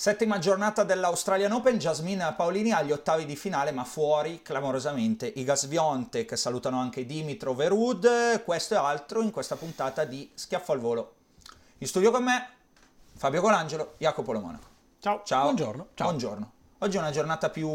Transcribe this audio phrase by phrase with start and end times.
[0.00, 6.24] Settima giornata dell'Australian Open, Jasmine Paolini agli ottavi di finale, ma fuori clamorosamente i Gasvionte
[6.24, 8.44] che salutano anche Dimitro Verud.
[8.44, 11.14] Questo e altro in questa puntata di Schiaffo al volo.
[11.78, 12.48] In studio con me
[13.16, 14.66] Fabio Colangelo, Jacopo Lo Monaco.
[15.00, 15.22] Ciao.
[15.24, 15.42] Ciao.
[15.42, 15.88] Buongiorno.
[15.94, 16.06] Ciao.
[16.06, 16.52] Buongiorno.
[16.78, 17.68] Oggi è una giornata più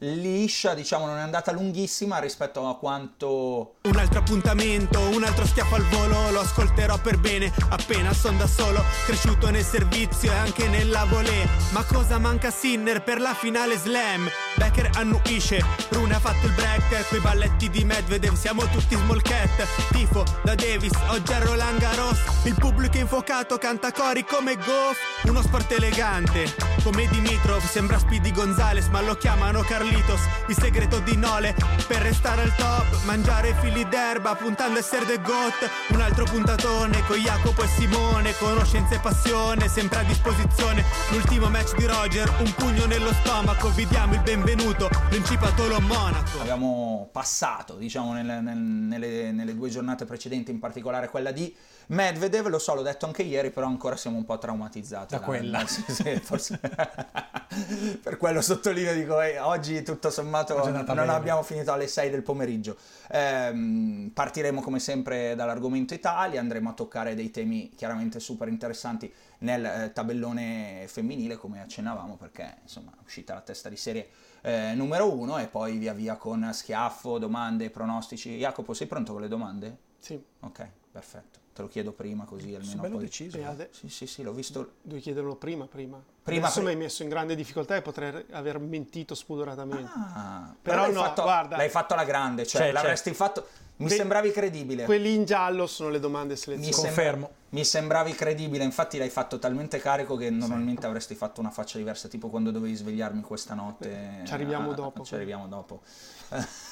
[0.00, 5.74] liscia, diciamo, non è andata lunghissima rispetto a quanto Un altro appuntamento, un altro schiaffo
[5.74, 10.68] al volo, lo ascolterò per bene, appena son da solo, cresciuto nel servizio e anche
[10.68, 11.48] nella volée.
[11.72, 14.28] Ma cosa manca a Sinner per la finale slam?
[14.56, 19.66] Becker annuisce, Rune ha fatto il break, quei balletti di Medvedev, siamo tutti small cat.
[19.90, 25.42] Tifo da Davis, oggi a Roland Garros, il pubblico infuocato canta cori come Goff, uno
[25.42, 31.54] sport elegante, come Dimitrov, sembra Speedy Gonzales, ma lo chiamano Carlitos, il segreto di Nole,
[31.88, 37.02] per restare al top, mangiare fili d'erba, puntando a essere the goat, un altro puntatone
[37.06, 42.54] con Jacopo e Simone, conoscenza e passione, sempre a disposizione, l'ultimo match di Roger, un
[42.54, 46.38] pugno nello stomaco, vi diamo il benvenuto, Principatolo a Monaco.
[46.40, 51.52] abbiamo passato, diciamo, nel- nel- nelle, nelle due giornate precedenti, in particolare quella di
[51.90, 55.14] Medvedev, lo so, l'ho detto anche ieri, però ancora siamo un po' traumatizzati.
[55.14, 55.26] Da dai.
[55.26, 55.66] quella.
[55.66, 56.60] Sì, sì, forse-
[58.00, 61.10] per quello sottolineo, dico, eh, oggi tutto sommato Oggi non bene.
[61.10, 62.76] abbiamo finito alle 6 del pomeriggio.
[63.10, 69.64] Ehm, partiremo come sempre dall'argomento Italia, andremo a toccare dei temi chiaramente super interessanti nel
[69.64, 74.08] eh, tabellone femminile, come accennavamo, perché insomma è uscita la testa di serie
[74.42, 78.36] eh, numero uno e poi via via con schiaffo, domande, pronostici.
[78.38, 79.76] Jacopo, sei pronto con le domande?
[79.98, 81.39] Sì, Ok, perfetto.
[81.52, 83.04] Te lo chiedo prima così almeno bello poi...
[83.06, 83.36] deciso.
[83.36, 83.44] eh.
[83.44, 84.74] ade- Sì, sì, sì, l'ho visto...
[84.82, 86.00] Devi chiederlo prima, prima.
[86.22, 89.90] Prima, Adesso pri- mi hai messo in grande difficoltà e potrei aver mentito spudoratamente.
[89.94, 91.56] Ah, Però l'hai no, fatto, guarda.
[91.56, 93.46] l'hai fatto alla grande, cioè C'è, l'avresti fatto...
[93.80, 94.84] Mi Que- sembravi credibile.
[94.84, 96.92] Quelli in giallo sono le domande Mi selezionate.
[96.94, 101.78] sembra- mi sembravi credibile, infatti l'hai fatto talmente carico che normalmente avresti fatto una faccia
[101.78, 104.20] diversa, tipo quando dovevi svegliarmi questa notte.
[104.24, 105.02] Ci arriviamo Ah, dopo.
[105.02, 105.80] Ci arriviamo dopo.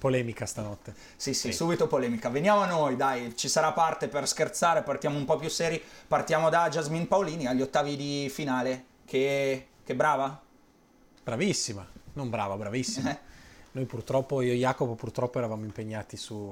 [0.00, 0.94] Polemica stanotte.
[1.14, 2.30] Sì, sì, subito polemica.
[2.30, 5.80] Veniamo a noi, dai, ci sarà parte per scherzare, partiamo un po' più seri.
[6.08, 8.84] Partiamo da Jasmine Paolini agli ottavi di finale.
[9.04, 10.40] Che, che brava?
[11.22, 13.10] Bravissima, non brava, bravissima.
[13.10, 13.18] Eh.
[13.72, 16.50] Noi purtroppo, io e Jacopo purtroppo eravamo impegnati su,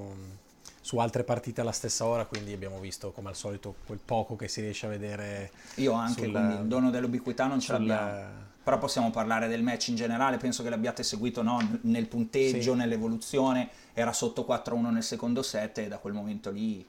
[0.82, 4.48] su altre partite alla stessa ora, quindi abbiamo visto come al solito quel poco che
[4.48, 5.50] si riesce a vedere.
[5.76, 8.47] Io anche, sul- quindi il dono dell'ubiquità non ce l'abbiamo.
[8.68, 11.78] Però possiamo parlare del match in generale, penso che l'abbiate seguito no?
[11.84, 12.76] nel punteggio, Sì.
[12.76, 16.86] nell'evoluzione, era sotto 4-1 nel secondo set e da quel momento lì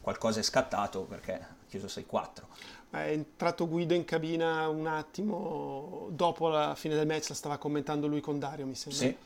[0.00, 2.42] qualcosa è scattato perché ha chiuso 6-4.
[2.90, 8.08] È entrato Guido in cabina un attimo dopo la fine del match, la stava commentando
[8.08, 9.00] lui con Dario, mi sembra.
[9.00, 9.16] Sì.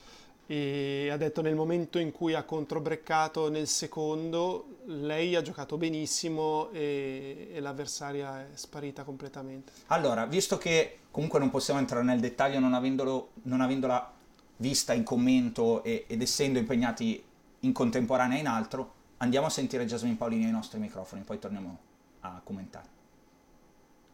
[0.46, 6.68] E ha detto nel momento in cui ha controbreccato nel secondo, lei ha giocato benissimo
[6.70, 9.72] e, e l'avversaria è sparita completamente.
[9.86, 14.12] Allora, visto che comunque non possiamo entrare nel dettaglio non, avendolo- non avendola
[14.56, 17.24] vista in commento e- ed essendo impegnati
[17.60, 21.78] in contemporanea in altro, andiamo a sentire Jasmine Paolini ai nostri microfoni, poi torniamo
[22.20, 22.88] a commentare.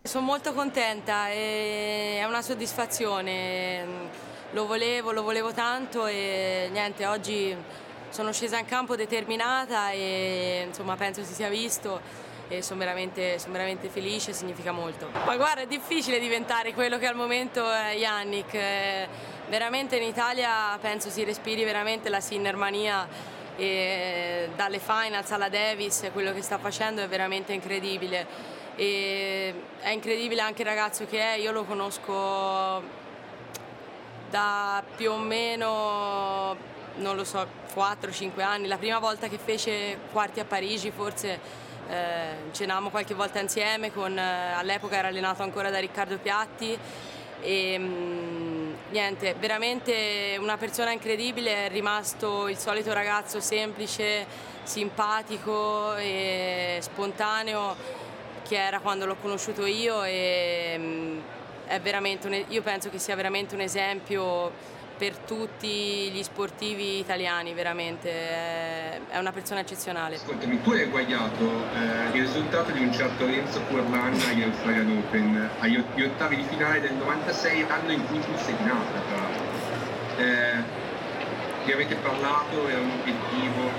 [0.03, 4.30] Sono molto contenta, e è una soddisfazione.
[4.53, 7.57] Lo volevo, lo volevo tanto e niente, oggi
[8.09, 12.01] sono scesa in campo determinata e insomma penso si sia visto
[12.49, 15.09] e sono veramente, sono veramente felice, significa molto.
[15.25, 18.55] Ma guarda, è difficile diventare quello che al momento è Yannick.
[18.55, 19.09] Eh,
[19.51, 23.05] Veramente in Italia penso si respiri veramente la Sinnermania
[23.57, 28.29] e dalle finals alla Davis quello che sta facendo è veramente incredibile
[28.77, 32.81] e è incredibile anche il ragazzo che è, io lo conosco
[34.31, 36.57] da più o meno,
[36.97, 41.39] non lo so, 4-5 anni, la prima volta che fece quarti a Parigi forse
[41.89, 46.79] eh, cenavamo qualche volta insieme, con, eh, all'epoca era allenato ancora da Riccardo Piatti.
[47.43, 54.27] E mh, mm, niente, veramente una persona incredibile, è rimasto il solito ragazzo semplice,
[54.63, 57.75] simpatico e spontaneo
[58.47, 61.19] che era quando l'ho conosciuto io e mh, mm,
[62.27, 64.53] un, io penso che sia veramente un esempio
[65.01, 68.11] per tutti gli sportivi italiani, veramente,
[69.09, 70.17] è una persona eccezionale.
[70.17, 75.51] Ascoltami, tu hai eguagliato eh, il risultato di un certo Renzo Curlan agli Australian Open,
[75.61, 79.45] agli ottavi di finale del 96, anno in cui tu sei nata, tra l'altro.
[80.19, 80.63] Eh,
[81.65, 83.71] vi avete parlato, era un obiettivo?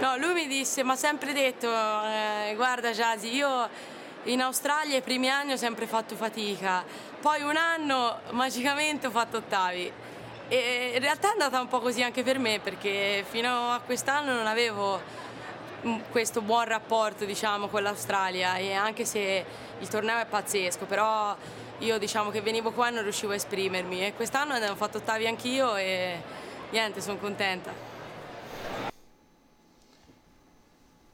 [0.00, 3.68] No, lui mi disse, mi ha sempre detto, eh, guarda Jasi, io
[4.24, 6.84] in Australia i primi anni ho sempre fatto fatica,
[7.20, 9.92] poi un anno magicamente ho fatto ottavi
[10.48, 14.32] e in realtà è andata un po' così anche per me perché fino a quest'anno
[14.32, 15.00] non avevo
[15.86, 19.44] mm, questo buon rapporto diciamo, con l'Australia e anche se
[19.78, 21.34] il torneo è pazzesco, però
[21.78, 25.26] io diciamo che venivo qua e non riuscivo a esprimermi e quest'anno ho fatto ottavi
[25.26, 26.20] anch'io e
[26.70, 27.91] niente, sono contenta.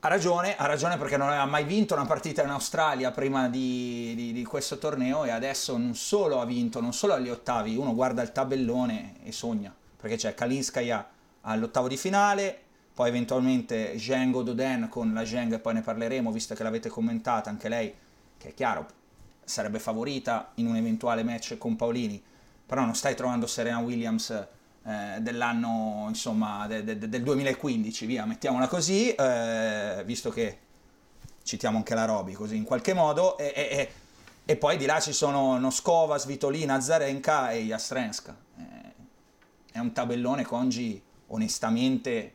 [0.00, 4.12] Ha ragione, ha ragione perché non aveva mai vinto una partita in Australia prima di,
[4.14, 7.96] di, di, questo torneo e adesso non solo ha vinto, non solo agli ottavi, uno
[7.96, 11.04] guarda il tabellone e sogna, perché c'è Kalinskaya
[11.40, 12.56] all'ottavo di finale,
[12.94, 17.68] poi eventualmente Zheng Doden con la Zheng, poi ne parleremo visto che l'avete commentata anche
[17.68, 17.92] lei,
[18.38, 18.86] che è chiaro,
[19.42, 22.22] sarebbe favorita in un eventuale match con Paolini,
[22.64, 24.46] però non stai trovando Serena Williams
[24.88, 30.58] eh, dell'anno, insomma, de, de, del 2015, via, mettiamola così, eh, visto che
[31.42, 33.90] citiamo anche la Roby così in qualche modo, e, e,
[34.46, 38.34] e poi di là ci sono Noskova, Svitolina, Zarenka e Jastrenska.
[38.56, 38.92] Eh,
[39.72, 42.34] è un tabellone Congi onestamente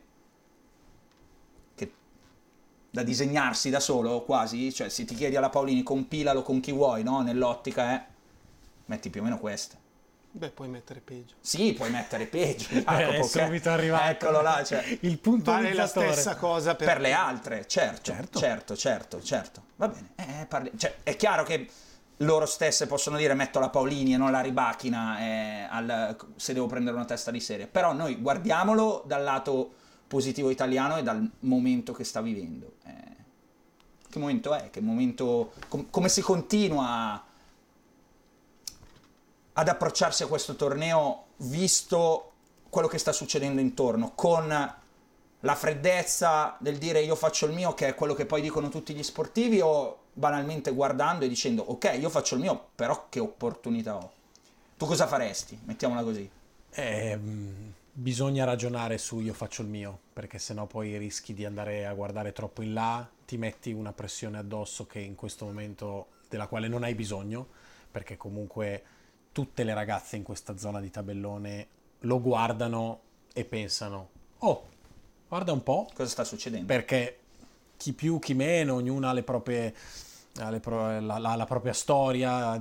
[1.74, 1.92] che
[2.88, 7.02] da disegnarsi da solo quasi, cioè se ti chiedi alla Paolini compilalo con chi vuoi,
[7.02, 7.20] no?
[7.22, 8.06] Nell'ottica è
[8.84, 9.82] metti più o meno queste.
[10.36, 11.36] Beh, puoi mettere peggio.
[11.38, 12.66] Sì, puoi mettere peggio.
[12.94, 14.10] Eh, è subito arrivato.
[14.10, 14.84] Eccolo là, cioè.
[15.02, 19.62] il punto vale la stessa cosa per, per le altre, certo, certo, certo, certo, certo.
[19.76, 20.72] Va bene, eh, parli...
[20.76, 21.68] cioè, è chiaro che
[22.18, 26.16] loro stesse possono dire metto la Paolini e non la ribacchina eh, al...
[26.34, 29.72] se devo prendere una testa di serie, però noi guardiamolo dal lato
[30.08, 32.74] positivo italiano e dal momento che sta vivendo.
[32.84, 32.92] Eh,
[34.10, 34.68] che momento è?
[34.68, 35.52] Che momento...
[35.68, 37.22] Com- come si continua
[39.54, 42.32] ad approcciarsi a questo torneo visto
[42.68, 47.88] quello che sta succedendo intorno, con la freddezza del dire io faccio il mio, che
[47.88, 52.08] è quello che poi dicono tutti gli sportivi, o banalmente guardando e dicendo ok, io
[52.08, 54.12] faccio il mio, però che opportunità ho?
[54.76, 55.58] Tu cosa faresti?
[55.64, 56.28] Mettiamola così.
[56.70, 57.18] Eh,
[57.92, 62.32] bisogna ragionare su io faccio il mio, perché sennò poi rischi di andare a guardare
[62.32, 66.82] troppo in là, ti metti una pressione addosso che in questo momento della quale non
[66.82, 67.46] hai bisogno,
[67.90, 68.82] perché comunque
[69.34, 71.66] tutte le ragazze in questa zona di tabellone
[72.00, 73.00] lo guardano
[73.32, 74.08] e pensano,
[74.38, 74.68] oh,
[75.28, 75.90] guarda un po'.
[75.92, 76.66] Cosa sta succedendo?
[76.66, 77.18] Perché
[77.76, 79.74] chi più, chi meno, ognuno ha le proprie...
[80.36, 82.60] Ha le pro, la, la, la, propria storia,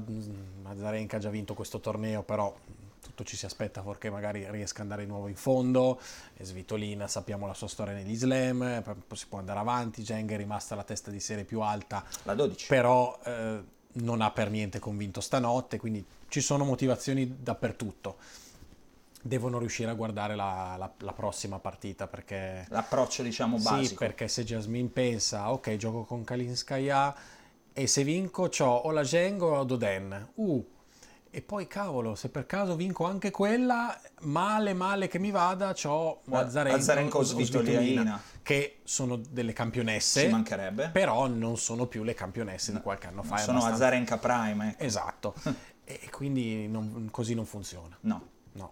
[0.61, 2.55] Mazarenka ha già vinto questo torneo, però
[3.01, 5.99] tutto ci si aspetta perché magari riesca ad andare di nuovo in fondo,
[6.35, 8.83] e Svitolina sappiamo la sua storia negli slam,
[9.13, 12.67] si può andare avanti, Geng è rimasta la testa di serie più alta, la 12.
[12.67, 18.17] però eh, non ha per niente convinto stanotte, quindi ci sono motivazioni dappertutto.
[19.21, 22.65] Devono riuscire a guardare la, la, la prossima partita perché...
[22.69, 23.85] L'approccio diciamo basico.
[23.85, 27.15] Sì, perché se Jasmine pensa, ok, gioco con Kalinskaya
[27.71, 30.31] e se vinco ho o la Gengo o Doden.
[30.35, 30.65] Uh,
[31.35, 36.21] e poi cavolo, se per caso vinco anche quella, male male che mi vada, ho
[36.29, 40.89] Azzarenko, Azzarenko o Svitolina, che sono delle campionesse, Ci mancherebbe.
[40.89, 43.37] però non sono più le campionesse no, di qualche anno fa.
[43.37, 43.83] Sono abbastanza...
[43.83, 44.69] Azarenka Prime.
[44.73, 44.83] Ecco.
[44.83, 45.33] Esatto,
[45.83, 47.97] e quindi non, così non funziona.
[48.01, 48.27] No.
[48.51, 48.71] No.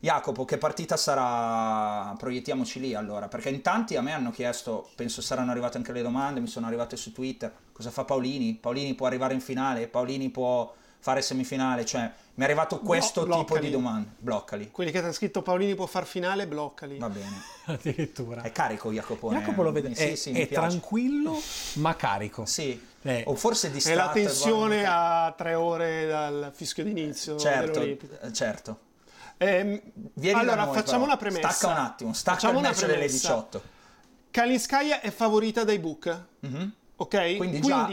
[0.00, 2.12] Jacopo, che partita sarà?
[2.18, 6.02] Proiettiamoci lì allora, perché in tanti a me hanno chiesto, penso saranno arrivate anche le
[6.02, 8.56] domande, mi sono arrivate su Twitter, cosa fa Paolini?
[8.56, 9.86] Paolini può arrivare in finale?
[9.86, 14.70] Paolini può fare semifinale, cioè mi è arrivato questo Blo- tipo di domande, bloccali.
[14.70, 16.98] Quelli che ti hanno scritto Paolini può far finale, bloccali.
[16.98, 17.42] Va bene.
[17.66, 18.42] Addirittura.
[18.42, 19.30] È carico Jacopo.
[19.30, 21.40] Jacopo lo vede, sì, è, sì, è tranquillo
[21.74, 22.44] ma carico.
[22.46, 22.88] Sì.
[23.02, 23.24] Eh.
[23.26, 23.98] O forse distratto.
[23.98, 28.88] È la tensione a tre ore dal fischio d'inizio certo, eh, certo.
[29.38, 29.82] Eh,
[30.32, 31.04] allora, noi, facciamo però.
[31.04, 31.48] una premessa.
[31.48, 33.62] Stacca un attimo, stacca facciamo il match delle 18.
[34.30, 36.24] Kalinskaya è favorita dai book.
[36.46, 36.68] Mm-hmm.
[36.96, 37.36] Ok?
[37.36, 37.88] Quindi, Quindi già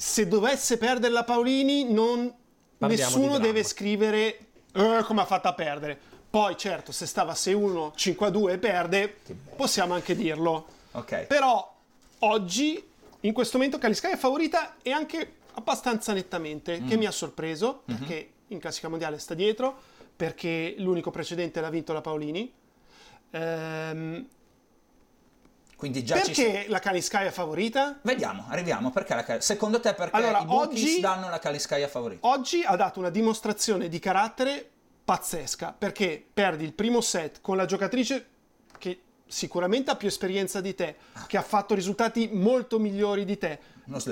[0.00, 2.32] se dovesse perdere la Paolini, non,
[2.78, 4.38] nessuno deve scrivere
[4.72, 5.98] eh, come ha fatto a perdere.
[6.30, 9.14] Poi, certo, se stava 6-1, 5-2 e perde,
[9.56, 10.66] possiamo anche dirlo.
[10.92, 11.24] Ok.
[11.26, 11.76] Però
[12.20, 12.82] oggi
[13.22, 16.88] In questo momento Kaliskaya è favorita e anche abbastanza nettamente, Mm.
[16.88, 17.96] che mi ha sorpreso, Mhm.
[17.98, 19.76] perché in classica mondiale sta dietro,
[20.16, 22.50] perché l'unico precedente l'ha vinto la Paolini.
[23.32, 24.26] Ehm,
[25.80, 27.98] Quindi già ci perché la Kaliskaya è favorita?
[28.02, 28.90] Vediamo, arriviamo.
[28.90, 32.28] Perché la Kal- Secondo te perché Allora, i bookies oggi- danno la Kaliskaya favorita?
[32.28, 34.68] Oggi ha dato una dimostrazione di carattere
[35.02, 38.26] pazzesca, perché perdi il primo set con la giocatrice
[38.76, 40.96] che sicuramente ha più esperienza di te,
[41.26, 43.58] che ha fatto risultati molto migliori di te.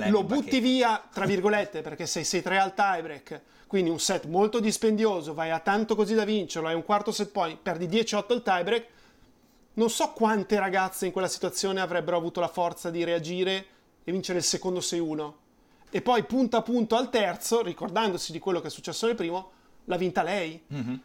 [0.07, 5.35] Lo butti via, tra virgolette, perché sei 6-3 al tiebreak, quindi un set molto dispendioso,
[5.35, 8.85] vai a tanto così da vincerlo, hai un quarto set point, perdi 10-8 al tiebreak.
[9.79, 13.65] Non so quante ragazze in quella situazione avrebbero avuto la forza di reagire
[14.03, 15.31] e vincere il secondo 6-1.
[15.89, 19.51] E poi punto a punto al terzo, ricordandosi di quello che è successo nel primo,
[19.85, 20.61] l'ha vinta lei.
[20.67, 21.01] Mhm.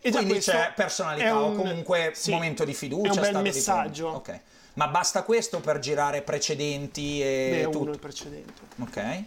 [0.00, 3.12] E già Quindi c'è personalità è o un- comunque sì, momento di fiducia.
[3.12, 4.02] È un bel messaggio.
[4.10, 4.16] forma.
[4.18, 4.40] Ok.
[4.74, 7.78] Ma basta questo per girare precedenti e Beh, tutto?
[7.82, 8.52] uno il precedente.
[8.80, 8.96] Ok.
[8.96, 9.24] Eh,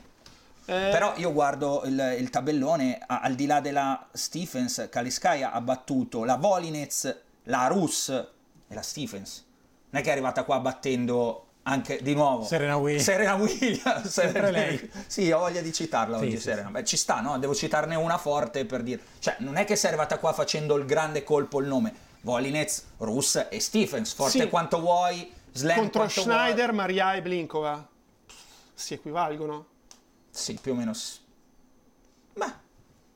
[0.65, 6.35] Però io guardo il, il tabellone, al di là della Stephens, Kaliskaya ha battuto la
[6.35, 9.45] Volinez, la Rus e la Stephens.
[9.89, 13.03] Non è che è arrivata qua battendo anche di nuovo Serena Williams.
[13.03, 14.07] Serena Williams.
[14.07, 14.91] Sempre lei.
[15.07, 16.69] Sì, ho voglia di citarla Sì, oggi sì, Serena.
[16.69, 17.37] Beh, ci sta, no?
[17.39, 19.01] Devo citarne una forte per dire.
[19.19, 21.93] Cioè, non è che sei arrivata qua facendo il grande colpo il nome.
[22.21, 24.13] Volinez, Rus e Stephens.
[24.13, 24.49] Forte Sì.
[24.49, 27.87] quanto vuoi, slam contro Schneider, Maria e Blinkova
[28.73, 29.53] si equivalgono.
[29.53, 29.65] vuoi.
[30.29, 30.93] Sì, più o meno.
[32.33, 32.53] Beh,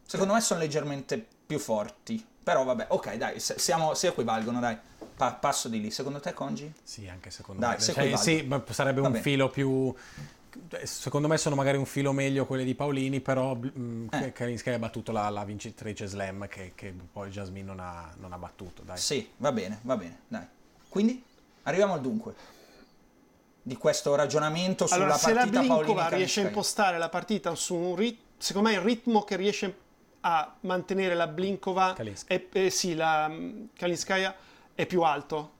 [0.06, 2.26] secondo me sono leggermente più forti.
[2.44, 4.78] Però vabbè, ok, dai, se- siamo, si equivalgono, dai.
[5.16, 5.92] Pa- passo di lì.
[5.92, 6.72] Secondo te, Congi?
[6.84, 7.80] Sì, anche secondo Dai, me.
[7.80, 9.24] se Cioè, sì, ma sarebbe Va un bene.
[9.24, 9.94] filo più...
[10.84, 14.32] Secondo me sono magari un filo meglio quelli di Paolini, però mm, Eh.
[14.34, 18.38] Kalinskaya ha battuto la, la vincitrice Slam che, che poi Jasmine non ha, non ha
[18.38, 18.82] battuto.
[18.82, 18.98] Dai.
[18.98, 20.46] Sì, va bene, va bene, dai.
[20.90, 21.24] Quindi,
[21.64, 22.34] arriviamo al dunque.
[23.62, 27.54] Di questo ragionamento sulla Allora, se la partita Blinkova Paolini riesce a impostare la partita
[27.56, 29.78] su un ritmo, secondo me il ritmo che riesce
[30.22, 34.36] a mantenere la Blinkova è, eh, sì, la mm, Kalinskaya
[34.74, 35.60] è più alto.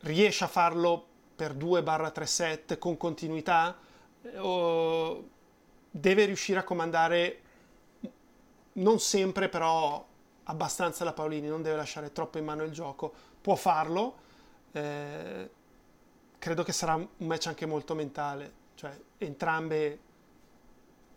[0.00, 3.76] Riesce a farlo per 2-3 set con continuità
[4.22, 5.28] eh, o
[5.90, 7.42] deve riuscire a comandare
[8.74, 10.06] non sempre però
[10.44, 13.12] abbastanza la Paolini, non deve lasciare troppo in mano il gioco.
[13.40, 14.26] Può farlo.
[14.72, 15.50] eh,
[16.38, 19.98] credo che sarà un match anche molto mentale, cioè entrambe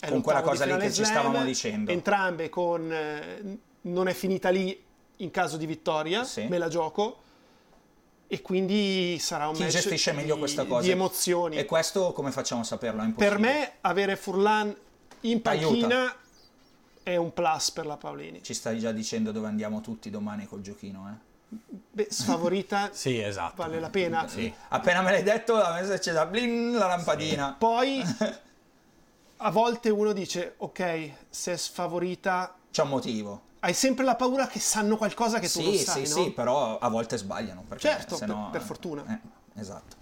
[0.07, 1.91] Con quella cosa lì che ci stavamo dicendo.
[1.91, 4.83] Entrambe con eh, non è finita lì
[5.17, 6.45] in caso di vittoria, Sì.
[6.47, 7.17] me la gioco
[8.27, 10.81] e quindi sarà un Chi match gestisce meglio di, questa cosa?
[10.81, 11.57] di emozioni.
[11.57, 13.03] E questo come facciamo a saperlo?
[13.03, 14.75] È Per me avere Furlan
[15.21, 16.15] in panchina
[17.03, 18.41] è un plus per la Paolini.
[18.41, 21.29] Ci stai già dicendo dove andiamo tutti domani col giochino, eh?
[21.91, 23.55] Beh, sfavorita Sì, esatto.
[23.57, 24.27] vale la pena.
[24.27, 24.51] Sì.
[24.69, 27.55] Appena me l'hai detto, a me c'è da bling la lampadina.
[27.59, 28.01] Poi
[29.43, 33.41] a volte uno dice, ok, se è sfavorita, C'è un motivo.
[33.59, 36.23] hai sempre la paura che sanno qualcosa che tu sì, non sai, sì, no?
[36.25, 37.63] sì, però a volte sbagliano.
[37.67, 39.03] Perché Certo, sennò- per- per fortuna.
[39.55, 39.97] eh, esatto.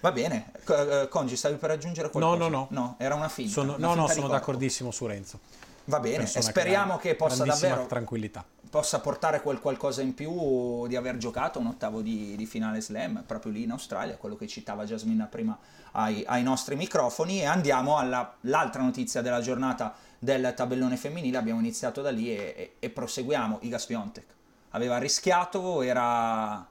[0.00, 0.52] Va bene.
[0.68, 2.36] Eh, Congi, stavi per aggiungere qualcosa?
[2.36, 2.80] No, no, no.
[2.80, 3.52] No, era una finta.
[3.52, 4.32] Sono- una no, no, finta di sono corpo.
[4.44, 5.38] d'accordissimo su Renzo.
[5.86, 8.42] Va bene, e speriamo ha che possa davvero tranquillità.
[8.70, 13.22] possa portare quel qualcosa in più di aver giocato un ottavo di, di finale slam
[13.26, 15.56] proprio lì in Australia, quello che citava Jasmina prima
[15.96, 22.00] ai, ai nostri microfoni e andiamo all'altra notizia della giornata del tabellone femminile, abbiamo iniziato
[22.00, 24.26] da lì e, e- e proseguiamo, Iga Swiatek
[24.70, 26.66] aveva rischiato, era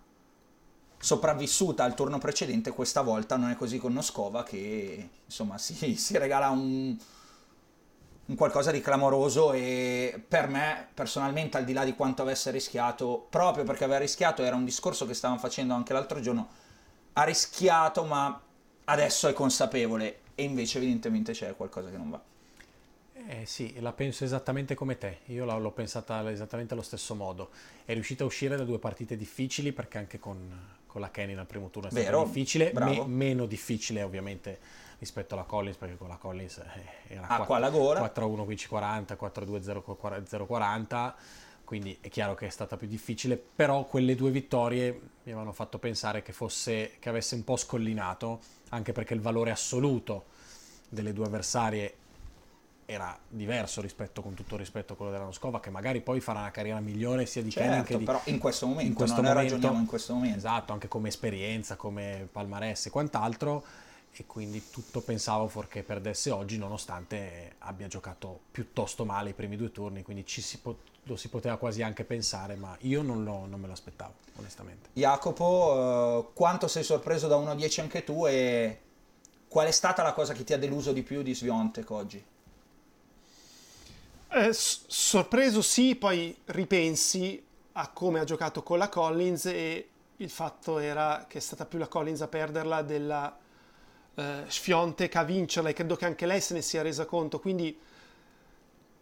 [0.98, 6.18] sopravvissuta al turno precedente, questa volta non è così con Noskova che insomma si, si
[6.18, 6.98] regala un,
[8.26, 13.26] un qualcosa di clamoroso e per me personalmente al di là di quanto avesse rischiato
[13.30, 16.48] proprio perché aveva rischiato era un discorso che stavamo facendo anche l'altro giorno
[17.14, 18.42] ha rischiato ma
[18.86, 22.22] adesso è consapevole e invece evidentemente c'è qualcosa che non va
[23.30, 25.20] Eh sì, la penso esattamente come te.
[25.28, 27.52] Io l'ho pensata esattamente allo stesso modo.
[27.86, 30.38] È riuscita a uscire da due partite difficili perché anche con,
[30.88, 33.06] con la Kenny nel primo turno è stato Vero, difficile, bravo.
[33.06, 34.60] meno difficile ovviamente
[35.00, 38.02] rispetto alla Collins perché con la Collins eh, era Acqua alla gola.
[38.02, 41.14] 4-1 15-40, 4-2 0-40,
[41.64, 44.92] quindi è chiaro che è stata più difficile, però quelle due vittorie
[45.24, 48.40] mi avevano fatto pensare che fosse che avesse un po' scollinato,
[48.74, 50.26] anche perché il valore assoluto
[50.90, 51.96] delle due avversarie
[52.86, 56.52] era diverso rispetto, con tutto rispetto a quello della Moscova, che magari poi farà una
[56.52, 59.22] carriera migliore sia di certo che di però in questo momento in questo no?
[59.22, 63.64] noi momento- ragioniamo in questo momento Esatto, anche come esperienza, come palmarès e quant'altro.
[64.16, 69.72] E quindi tutto pensavo fuorché perdesse oggi, nonostante abbia giocato piuttosto male i primi due
[69.72, 73.46] turni, quindi ci si po- lo si poteva quasi anche pensare, ma io non, lo-
[73.46, 74.90] non me lo aspettavo, onestamente.
[74.94, 78.80] Jacopo, eh, quanto sei sorpreso da 1-10 anche tu e
[79.48, 82.24] qual è stata la cosa che ti ha deluso di più di Sviontek oggi?
[84.36, 87.44] Eh, sorpreso sì, poi ripensi
[87.74, 91.78] a come ha giocato con la Collins e il fatto era che è stata più
[91.78, 93.36] la Collins a perderla della
[94.16, 97.78] eh, Sfiontek a vincerla e credo che anche lei se ne sia resa conto, quindi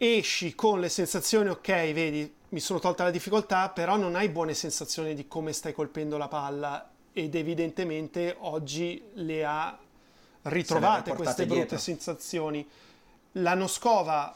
[0.04, 4.52] esci con le sensazioni, ok, vedi, mi sono tolta la difficoltà, però non hai buone
[4.52, 9.78] sensazioni di come stai colpendo la palla ed evidentemente oggi le ha
[10.42, 11.78] ritrovate queste brutte dietro.
[11.78, 12.68] sensazioni.
[13.32, 14.34] La Noscova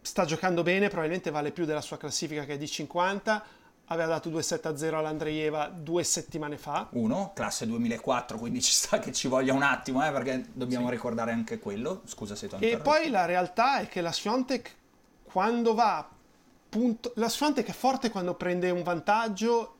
[0.00, 3.44] sta giocando bene, probabilmente vale più della sua classifica che è di 50,
[3.88, 6.88] aveva dato 2-7-0 all'Andreieva due settimane fa.
[6.90, 11.32] Uno, classe 2004, quindi ci sta che ci voglia un attimo, eh, perché dobbiamo ricordare
[11.32, 12.02] anche quello.
[12.04, 14.76] Scusa se ti ho E poi la realtà è che la Swiatek
[15.24, 16.08] quando va
[16.68, 19.76] punto, la Swiatek è forte quando prende un vantaggio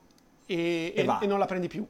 [0.47, 1.87] e, E e non la prendi più.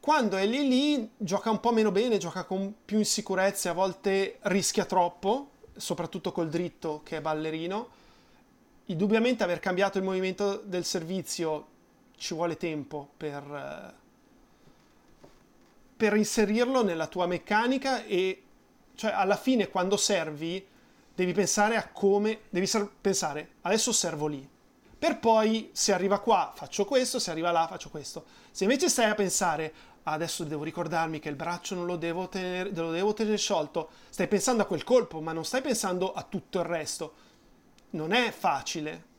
[0.00, 4.38] Quando è lì lì gioca un po' meno bene, gioca con più insicurezze, a volte
[4.42, 7.88] rischia troppo, soprattutto col dritto che è ballerino.
[8.88, 11.66] Indubbiamente aver cambiato il movimento del servizio
[12.16, 13.94] ci vuole tempo per, eh,
[15.96, 18.42] per inserirlo nella tua meccanica e
[18.94, 20.64] cioè alla fine quando servi
[21.14, 24.48] devi pensare a come devi ser- pensare adesso servo lì.
[24.98, 28.24] Per poi se arriva qua faccio questo se arriva là faccio questo.
[28.52, 29.74] Se invece stai a pensare
[30.04, 33.88] "Ah, adesso devo ricordarmi che il braccio non lo devo tenere, lo devo tenere sciolto
[34.10, 37.24] stai pensando a quel colpo ma non stai pensando a tutto il resto
[37.90, 39.14] non è facile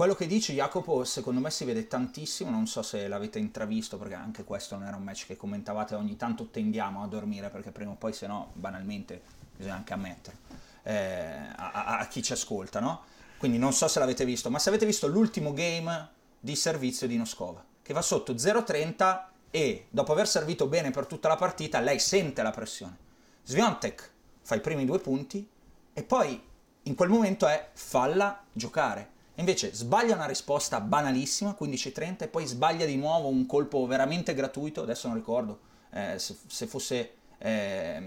[0.00, 4.14] Quello che dice Jacopo, secondo me si vede tantissimo, non so se l'avete intravisto, perché
[4.14, 7.90] anche questo non era un match che commentavate, ogni tanto tendiamo a dormire, perché prima
[7.90, 9.20] o poi, se no, banalmente,
[9.54, 10.38] bisogna anche ammettere,
[10.84, 13.02] eh, a, a- chi ci ascolta, no?
[13.36, 16.08] Quindi non so se l'avete visto, ma se avete visto l'ultimo game
[16.40, 21.28] di servizio di Noskova, che va sotto 0-30 e dopo aver servito bene per tutta
[21.28, 22.96] la partita, lei sente la pressione.
[23.44, 25.46] Sviontek fa i primi due punti
[25.92, 26.42] e poi
[26.84, 29.18] in quel momento è falla giocare.
[29.34, 34.82] Invece sbaglia una risposta banalissima, 15-30, e poi sbaglia di nuovo un colpo veramente gratuito,
[34.82, 38.02] adesso non ricordo eh, se, se fosse eh,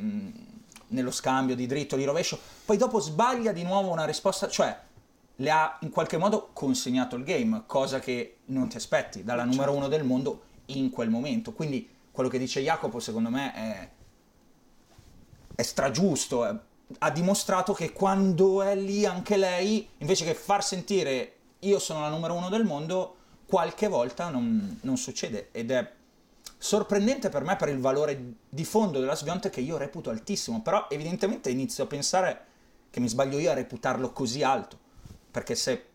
[0.88, 4.78] nello scambio di dritto o di rovescio, poi dopo sbaglia di nuovo una risposta, cioè
[5.38, 9.74] le ha in qualche modo consegnato il game, cosa che non ti aspetti dalla numero
[9.74, 11.54] uno del mondo in quel momento.
[11.54, 13.90] Quindi quello che dice Jacopo secondo me è,
[15.56, 16.72] è stragiusto, eh.
[17.00, 22.10] Ha dimostrato che quando è lì anche lei, invece che far sentire io sono la
[22.10, 25.50] numero uno del mondo, qualche volta non, non succede.
[25.52, 25.92] Ed è
[26.58, 30.88] sorprendente per me per il valore di fondo della Svionte che io reputo altissimo, però
[30.90, 32.46] evidentemente inizio a pensare
[32.90, 34.78] che mi sbaglio io a reputarlo così alto,
[35.32, 35.86] perché se,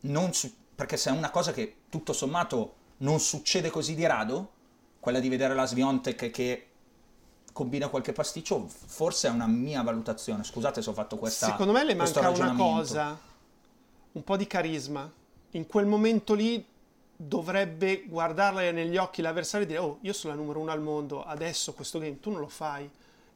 [0.00, 4.52] non su- perché se è una cosa che tutto sommato non succede così di rado,
[5.00, 6.67] quella di vedere la Sviontek che
[7.58, 10.44] combina qualche pasticcio, forse è una mia valutazione.
[10.44, 13.18] Scusate se ho fatto questa Secondo me le manca una cosa,
[14.12, 15.10] un po' di carisma.
[15.50, 16.64] In quel momento lì
[17.16, 21.24] dovrebbe guardarle negli occhi l'avversario e dire oh, io sono la numero uno al mondo,
[21.24, 22.88] adesso questo game tu non lo fai,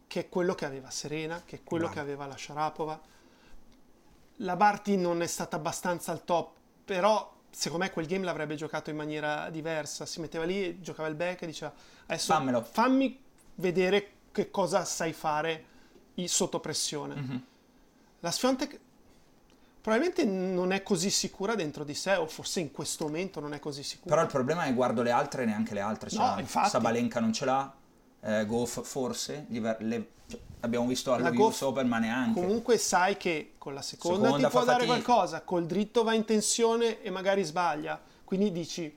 [0.06, 1.98] che è quello che aveva Serena, che è quello Bravo.
[1.98, 3.00] che aveva la Sharapova.
[4.36, 6.52] La Barty non è stata abbastanza al top,
[6.84, 10.06] però secondo me quel game l'avrebbe giocato in maniera diversa.
[10.06, 11.72] Si metteva lì, giocava il back e diceva
[12.06, 12.62] adesso Fammelo.
[12.62, 13.20] fammi
[13.62, 15.64] vedere che cosa sai fare
[16.26, 17.14] sotto pressione.
[17.16, 17.42] Mhm.
[18.20, 18.78] La Sfiontek
[19.80, 23.58] probabilmente non è così sicura dentro di sé, o forse in questo momento non è
[23.58, 24.10] così sicura.
[24.14, 26.40] Però il problema è guardo le altre, neanche le altre ce No, l'hanno.
[26.40, 26.68] infatti.
[26.70, 27.74] Sabalenka non ce l'ha,
[28.20, 31.98] eh, Goff forse, gli ver- le- cioè, abbiamo visto allo La US Goff Open ma
[31.98, 32.40] neanche.
[32.40, 35.02] Comunque sai che con la seconda, Seconda ti può dare fatica.
[35.04, 38.00] qualcosa, col dritto va in tensione e magari sbaglia.
[38.24, 38.96] Quindi dici,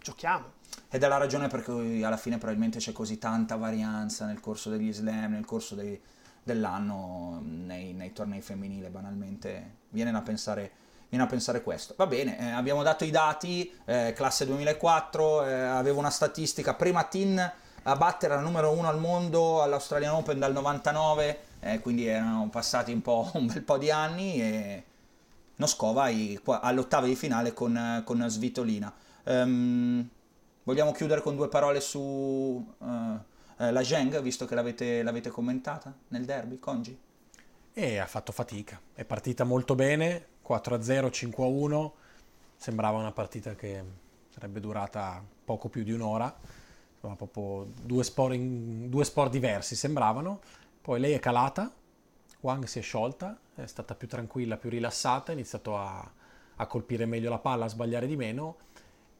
[0.00, 0.60] giochiamo.
[0.94, 4.68] Ed è la ragione per cui alla fine probabilmente c'è così tanta varianza nel corso
[4.68, 5.98] degli slam, nel corso dei-
[6.42, 9.76] dell'anno, nei, nei tornei femminili, banalmente.
[9.88, 10.70] Viene da pensare,
[11.08, 11.94] viene a pensare questo.
[11.96, 17.04] Va bene, eh, abbiamo dato i dati, eh, classe 2004, eh, avevo una statistica, prima
[17.04, 17.52] Tin
[17.84, 22.92] a battere la numero uno al mondo all'Australian Open dal 99, eh, quindi erano passati
[22.92, 24.84] un, po', un bel po' di anni e
[26.42, 28.92] qua- all'ottava di finale con, con Svitolina.
[29.24, 30.08] Ehm,
[30.64, 35.94] vogliamo chiudere con due parole su eh, eh, la Zheng, visto che l'avete, l'avete commentata
[36.08, 36.98] nel derby, Congi?
[37.72, 38.80] E ha fatto fatica.
[38.92, 41.90] È partita molto bene, 4-0, 5-1.
[42.56, 43.82] Sembrava una partita che
[44.28, 46.34] sarebbe durata poco più di un'ora.
[46.94, 50.40] Insomma, proprio due sport, in- due sport diversi sembravano.
[50.80, 51.72] Poi lei è calata,
[52.40, 56.10] Wang si è sciolta, è stata più tranquilla, più rilassata, ha iniziato a,
[56.56, 58.56] a colpire meglio la palla, a sbagliare di meno.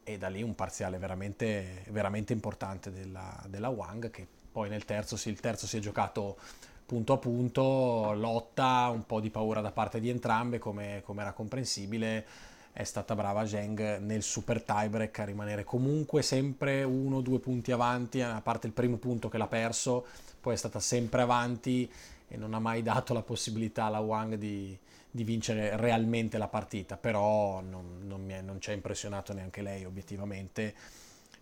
[0.03, 5.17] E da lì un parziale veramente, veramente importante della, della Wang che Poi nel terzo,
[5.17, 6.37] sì, il terzo si è giocato
[6.85, 11.31] punto a punto, lotta, un po' di paura da parte di entrambe, come, come era
[11.31, 12.25] comprensibile.
[12.71, 17.71] È stata brava Zheng nel super tiebreak a rimanere comunque sempre uno o due punti
[17.71, 20.05] avanti, a parte il primo punto che l'ha perso,
[20.39, 21.89] poi è stata sempre avanti
[22.33, 24.75] e non ha mai dato la possibilità alla Wang di,
[25.09, 29.85] di vincere realmente la partita, però non, non, è, non, ci ha impressionato neanche lei
[29.85, 30.73] obiettivamente.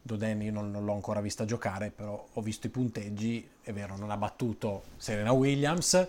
[0.02, 3.96] Doden io non, non, l'ho ancora vista giocare, però ho visto i punteggi, è vero,
[3.96, 6.06] non ha battuto Serena Williams,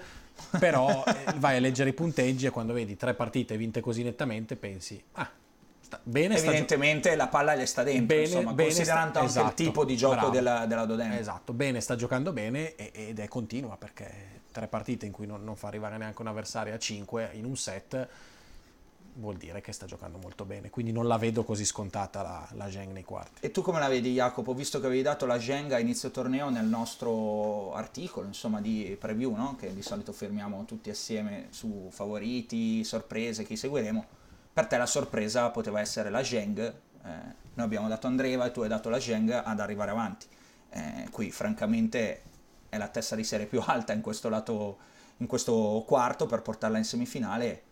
[0.58, 4.56] però eh, vai a leggere i punteggi e quando vedi tre partite vinte così nettamente
[4.56, 5.30] pensi, ah,
[5.78, 9.48] sta, bene Evidentemente sta la palla gli sta dentro, bene, insomma, bene considerando sta, esatto,
[9.48, 11.12] il tipo di gioco bravo, della, della Doden.
[11.12, 15.56] Esatto, bene, sta giocando bene ed è continua perché tre partite in cui non, non
[15.56, 18.08] fa arrivare neanche un avversario a 5 in un set
[19.14, 22.70] vuol dire che sta giocando molto bene, quindi non la vedo così scontata la, la
[22.70, 23.44] Zheng nei quarti.
[23.44, 26.48] E tu come la vedi Jacopo, visto che avevi dato la Zheng a inizio torneo
[26.48, 29.56] nel nostro articolo, insomma di preview, no?
[29.56, 34.04] che di solito fermiamo tutti assieme su favoriti, sorprese, chi seguiremo,
[34.52, 38.62] per te la sorpresa poteva essere la Zheng, eh, noi abbiamo dato Andreva e tu
[38.62, 40.26] hai dato la Zheng ad arrivare avanti.
[40.70, 42.22] Eh, qui francamente
[42.72, 44.78] è la testa di serie più alta in questo lato,
[45.18, 47.62] in questo quarto per portarla in semifinale.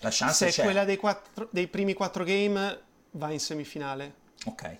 [0.00, 0.62] La chance Se c'è.
[0.64, 2.80] quella dei, quattro, dei primi quattro game
[3.12, 4.12] va in semifinale.
[4.44, 4.76] Ok.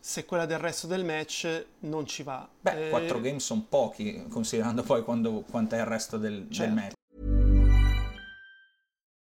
[0.00, 2.48] Se quella del resto del match non ci va.
[2.60, 6.52] Beh, Eh, quattro game sono pochi, considerando poi quando, quanto è il resto del, del
[6.52, 6.74] Certo.
[6.74, 6.92] match.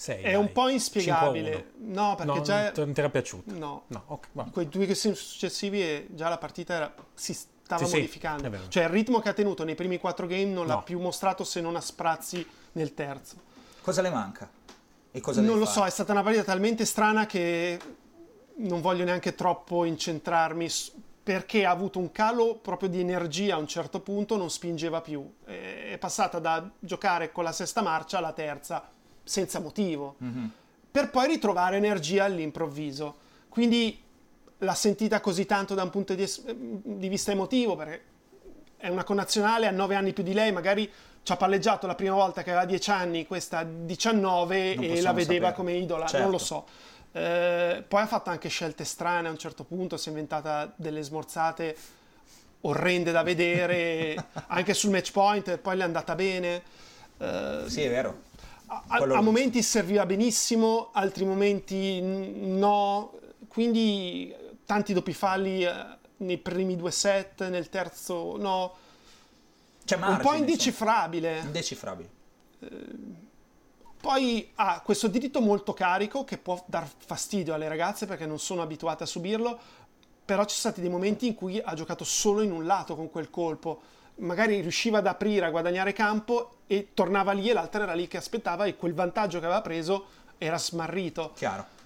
[0.00, 0.34] Sei, È dai.
[0.36, 1.50] un po' inspiegabile.
[1.52, 1.92] 5 a 1.
[2.08, 2.72] No, perché No, già...
[2.74, 3.52] non ti era piaciuto?
[3.54, 3.82] No.
[3.88, 4.44] No, ok, va.
[4.50, 8.46] Quei due che sono successivi e già la partita era- si stava Sì, sì, modificando.
[8.46, 8.62] è vero.
[8.68, 10.82] cioè il ritmo che ha tenuto nei primi quattro game non l'ha No.
[10.84, 13.36] più mostrato se non a sprazzi nel terzo.
[13.82, 14.48] Cosa le manca?
[15.12, 15.88] E cosa non lo so, fare?
[15.88, 17.78] è stata una partita talmente strana che
[18.56, 23.58] non voglio neanche troppo incentrarmi s- perché ha avuto un calo proprio di energia a
[23.58, 25.30] un certo punto, non spingeva più.
[25.44, 28.88] È passata da giocare con la sesta marcia alla terza
[29.30, 30.16] senza motivo,
[30.90, 33.16] per poi ritrovare energia all'improvviso.
[33.48, 34.02] Quindi
[34.58, 38.02] l'ha sentita così tanto da un punto di, es- di vista emotivo, perché
[38.76, 40.90] è una connazionale, ha 9 anni più di lei, magari
[41.22, 45.00] ci ha palleggiato la prima volta che aveva 10 anni, questa ha 19 Non e
[45.00, 45.54] la vedeva sapere.
[45.54, 46.22] come idola, Certo.
[46.22, 46.66] non lo so.
[47.12, 51.02] Eh, poi ha fatto anche scelte strane a un certo punto, si è inventata delle
[51.02, 51.76] smorzate
[52.62, 54.14] orrende da vedere,
[54.48, 56.62] anche sul match point, poi le è andata bene.
[57.18, 58.28] Eh, Sì, è vero.
[58.86, 63.12] A, Quello- a momenti serviva benissimo, altri momenti no,
[63.48, 64.32] quindi
[64.64, 65.72] tanti doppi falli eh,
[66.18, 68.74] nei primi due set, nel terzo no.
[69.84, 71.28] C'è Un po' margine, indecifrabile.
[71.30, 71.46] insomma.
[71.46, 72.10] Indecifrabile.
[74.00, 78.62] Poi ha questo diritto molto carico che può dar fastidio alle ragazze perché non sono
[78.62, 79.58] abituate a subirlo,
[80.24, 83.10] però ci sono stati dei momenti in cui ha giocato solo in un lato con
[83.10, 83.82] quel colpo.
[84.20, 88.16] Magari riusciva ad aprire, a guadagnare campo e tornava lì e l'altra era lì che
[88.16, 90.06] aspettava e quel vantaggio che aveva preso
[90.38, 91.32] era smarrito.
[91.34, 91.78] Chiaro.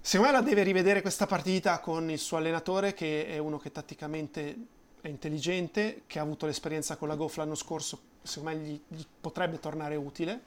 [0.00, 3.72] Secondo me la deve rivedere questa partita con il suo allenatore che è uno che
[3.72, 4.56] tatticamente
[5.00, 9.04] è intelligente, che ha avuto l'esperienza con la Goff l'anno scorso, secondo me gli, gli
[9.20, 10.40] potrebbe tornare utile.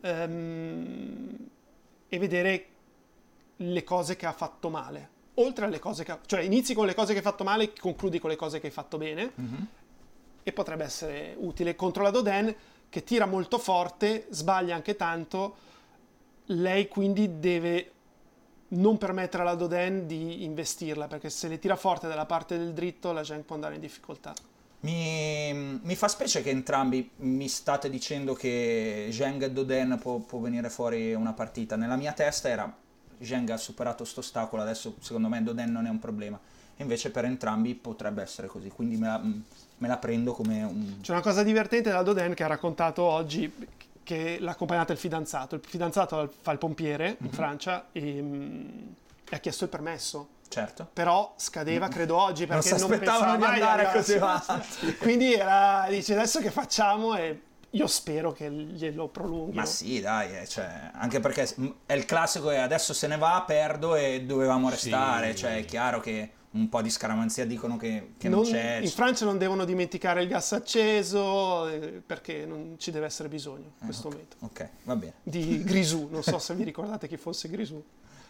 [0.00, 1.36] Ehm,
[2.08, 2.66] e vedere
[3.56, 5.16] le cose che ha fatto male.
[5.34, 6.18] Oltre alle cose che ha...
[6.24, 8.72] Cioè inizi con le cose che hai fatto male, concludi con le cose che hai
[8.72, 9.32] fatto bene.
[10.48, 12.54] E potrebbe essere utile contro la Doden
[12.88, 15.56] che tira molto forte, sbaglia anche tanto.
[16.46, 17.92] Lei quindi deve
[18.68, 23.12] non permettere alla Doden di investirla perché se le tira forte dalla parte del dritto
[23.12, 24.32] la Zheng può andare in difficoltà.
[24.80, 30.38] Mi, mi fa specie che entrambi mi state dicendo che Zheng e Doden può, può
[30.38, 31.76] venire fuori una partita.
[31.76, 32.74] Nella mia testa era
[33.20, 36.40] Zheng ha superato sto ostacolo, adesso secondo me Doden non è un problema.
[36.76, 39.20] Invece per entrambi potrebbe essere così, quindi me la,
[39.78, 41.00] me la prendo come un...
[41.00, 43.52] C'è una cosa divertente della Doden che ha raccontato oggi
[44.02, 45.54] che l'ha accompagnata il fidanzato.
[45.54, 48.68] Il fidanzato fa il pompiere in Francia e, mm,
[49.28, 50.28] e ha chiesto il permesso.
[50.48, 50.88] Certo.
[50.92, 54.18] Però scadeva, credo, oggi Non perché si non, aspettavano di mai andare arrivasse.
[54.18, 54.96] così avanti.
[54.98, 57.14] Quindi era, dice adesso che facciamo?
[57.16, 59.56] E io spero che glielo prolunghi.
[59.56, 61.46] Ma sì, dai, eh, cioè, anche perché
[61.84, 65.38] è il classico e adesso se ne va, perdo e dovevamo restare, sì.
[65.38, 68.78] cioè è chiaro che un po' di scaramanzia dicono che, che non, non, c'è.
[68.82, 73.72] In Francia non devono dimenticare il gas acceso eh, perché non ci deve essere bisogno
[73.80, 74.36] in questo eh, momento.
[74.40, 75.14] Ok, va bene.
[75.22, 77.82] Di Grisù, non so se vi ricordate chi fosse Grisù.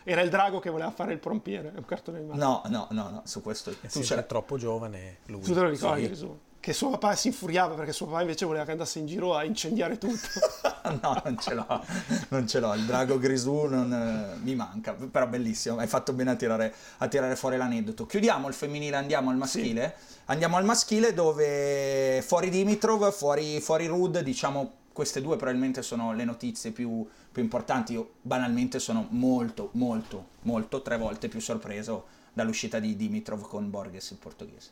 [0.05, 2.39] Era il drago che voleva fare il pompiere, un cartone animato.
[2.39, 3.75] No, no, no, no, su questo...
[3.77, 5.43] Tu sei troppo giovane, lui.
[5.43, 6.07] Tu te lo ricordi, sì.
[6.07, 6.39] Grisù?
[6.61, 9.45] Che suo papà si infuriava perché suo papà invece voleva che andasse in giro a
[9.45, 10.29] incendiare tutto.
[11.01, 11.85] no, non ce l'ho,
[12.29, 16.33] non ce l'ho, il drago grisù non, eh, mi manca, però bellissimo, hai fatto bene
[16.33, 18.07] a tirare, a tirare, fuori l'aneddoto.
[18.07, 19.97] Chiudiamo il femminile, andiamo al maschile?
[19.99, 20.17] Sì.
[20.27, 26.25] Andiamo al maschile dove fuori Dimitrov, fuori, fuori Rud, diciamo queste due probabilmente sono le
[26.25, 32.81] notizie più, più importanti, io banalmente sono molto, molto, molto, tre volte più sorpreso dall'uscita
[32.81, 34.71] di Dimitrov con Borges, il portoghese.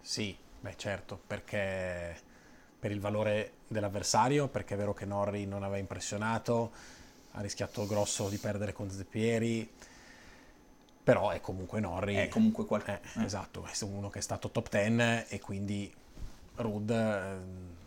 [0.00, 2.28] Sì, Beh, certo, perché
[2.78, 6.72] per il valore dell'avversario, perché è vero che Norri non aveva impressionato,
[7.32, 9.70] ha rischiato grosso di perdere con Zeppieri,
[11.02, 12.14] però è comunque Norri.
[12.14, 13.00] È comunque qualcosa.
[13.00, 13.24] Eh, eh.
[13.24, 15.92] Esatto, è uno che è stato top 10 e quindi
[16.56, 17.78] Rud eh,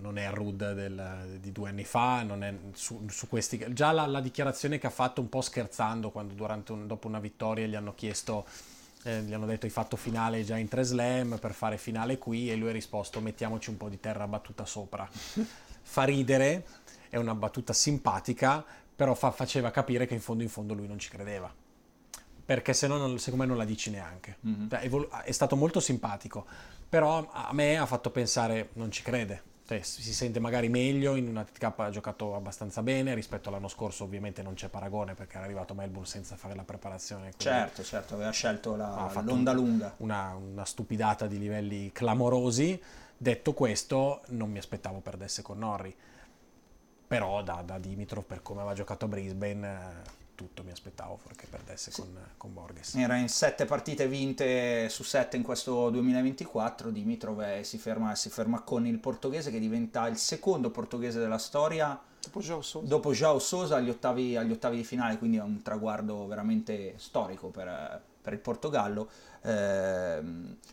[0.00, 3.72] non è il Rud del, di due anni fa, non è su, su questi...
[3.72, 6.34] Già la, la, dichiarazione che ha fatto un po' scherzando quando
[6.68, 8.46] un, dopo una vittoria gli hanno chiesto
[9.06, 12.50] eh, gli hanno detto hai fatto finale già in tre slam per fare finale qui
[12.50, 15.08] e lui ha risposto mettiamoci un po' di terra battuta sopra.
[15.88, 16.66] Fa ridere,
[17.08, 18.64] è una battuta simpatica,
[18.96, 21.52] però fa, faceva capire che in fondo in fondo lui non ci credeva.
[22.44, 24.38] Perché se no, non, secondo me, non la dici neanche.
[24.44, 24.68] Mm-hmm.
[24.68, 26.44] È, è stato molto simpatico,
[26.88, 31.26] però a me ha fatto pensare non ci crede cioè, si sente magari meglio, in
[31.26, 35.44] una TK ha giocato abbastanza bene, rispetto all'anno scorso ovviamente non c'è paragone perché era
[35.44, 37.32] arrivato a Melbourne senza fare la preparazione.
[37.36, 39.92] Certo, certo, aveva scelto la, l'onda lunga.
[39.98, 42.80] Una, una stupidata di livelli clamorosi.
[43.16, 45.94] Detto questo, non mi aspettavo perdesse con Norri.
[47.08, 51.90] Però da, da Dimitrov, per come aveva giocato a Brisbane tutto mi aspettavo perché perdesse
[51.90, 52.00] sì.
[52.00, 52.94] con, con, Borges.
[52.94, 58.28] Era in sette partite vinte su sette in questo 2024, Dimitrov eh, si ferma, si
[58.30, 63.10] ferma con il portoghese che diventa il secondo portoghese della storia dopo João Sousa, dopo
[63.12, 68.00] João Sousa agli, ottavi, agli, ottavi, di finale, quindi è un traguardo veramente storico per,
[68.20, 69.08] per il Portogallo.
[69.42, 70.22] Eh,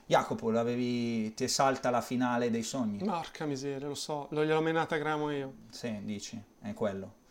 [0.05, 3.03] Jacopo, ti salta la finale dei sogni?
[3.03, 5.53] Marca miseria, lo so, lo gliel'ho menata a gramo io.
[5.69, 7.21] Sì, dici, è quello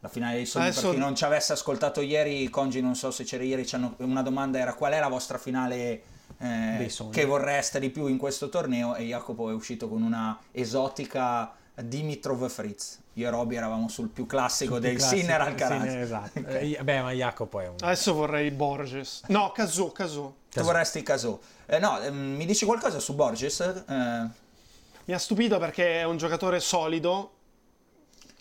[0.00, 0.82] la finale dei sogni Adesso...
[0.82, 3.66] per chi non ci avesse ascoltato ieri Congi non so se c'era ieri
[3.98, 6.02] una domanda era qual è la vostra finale
[6.40, 8.94] eh, che vorreste di più in questo torneo?
[8.94, 13.00] E Jacopo è uscito con una esotica Dimitrov Fritz.
[13.14, 16.38] Io e Roby eravamo sul più classico sul del classico, Sinner Alcaraz Sinner, esatto.
[16.38, 16.72] okay.
[16.72, 19.22] eh, beh ma Jacopo è un adesso vorrei Borges.
[19.26, 23.58] No Casò Casò tu vorresti Casò eh, no ehm, mi dici qualcosa su Borges?
[23.60, 24.28] Eh...
[25.04, 27.37] mi ha stupito perché è un giocatore solido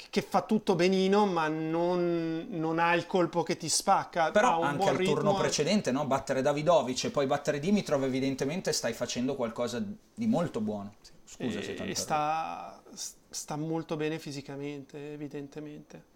[0.09, 4.31] che fa tutto benino, ma non, non, ha il colpo che ti spacca.
[4.31, 6.05] Però anche al turno precedente, no?
[6.05, 10.95] battere Davidovic e poi battere Dimitrov, evidentemente stai facendo qualcosa di molto buono.
[11.23, 11.95] Scusa e, se tanto.
[11.95, 12.81] Sta,
[13.29, 16.15] sta molto bene fisicamente, evidentemente.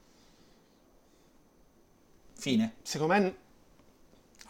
[2.34, 2.76] Fine.
[2.82, 3.36] Secondo me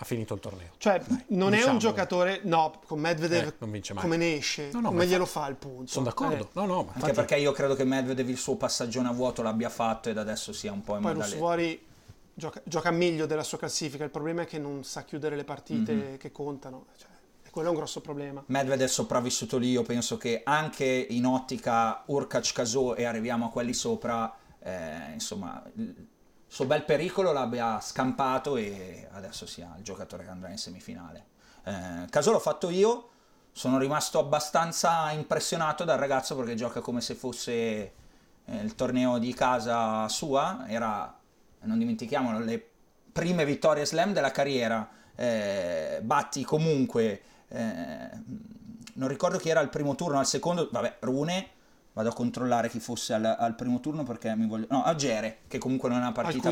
[0.01, 0.69] ha finito il torneo.
[0.77, 1.69] Cioè, Dai, non diciamo.
[1.69, 2.39] è un giocatore.
[2.43, 4.01] No, con Medvedev eh, non vince mai.
[4.01, 4.71] come ne esce?
[4.73, 5.91] No, no, come glielo fa, il punto?
[5.91, 6.43] Sono d'accordo.
[6.43, 6.49] Eh.
[6.53, 7.13] No, no, Anche infatti...
[7.13, 10.71] perché io credo che Medvedev il suo passaggio a vuoto l'abbia fatto ed adesso sia
[10.71, 11.85] un po' in Poi Russuori
[12.33, 14.03] gioca, gioca meglio della sua classifica.
[14.03, 16.15] Il problema è che non sa chiudere le partite mm-hmm.
[16.15, 16.87] che contano.
[16.97, 17.09] Cioè,
[17.51, 18.43] quello è un grosso problema.
[18.47, 19.69] Medvedev è sopravvissuto lì.
[19.69, 24.35] Io penso che anche in ottica Urkac Caso e arriviamo a quelli sopra.
[24.63, 25.63] Eh, insomma
[26.51, 31.27] suo bel pericolo l'abbia scampato e adesso sia il giocatore che andrà in semifinale.
[31.63, 33.07] Eh, caso l'ho fatto io,
[33.53, 37.93] sono rimasto abbastanza impressionato dal ragazzo perché gioca come se fosse eh,
[38.61, 41.17] il torneo di casa sua, era,
[41.61, 42.69] non dimentichiamolo, le
[43.13, 48.09] prime vittorie slam della carriera, eh, batti comunque, eh,
[48.95, 51.49] non ricordo chi era al primo turno, al secondo, vabbè, Rune,
[51.93, 54.65] Vado a controllare chi fosse al, al, primo turno perché mi voglio...
[54.69, 56.49] No, Agere, che comunque non è una partita...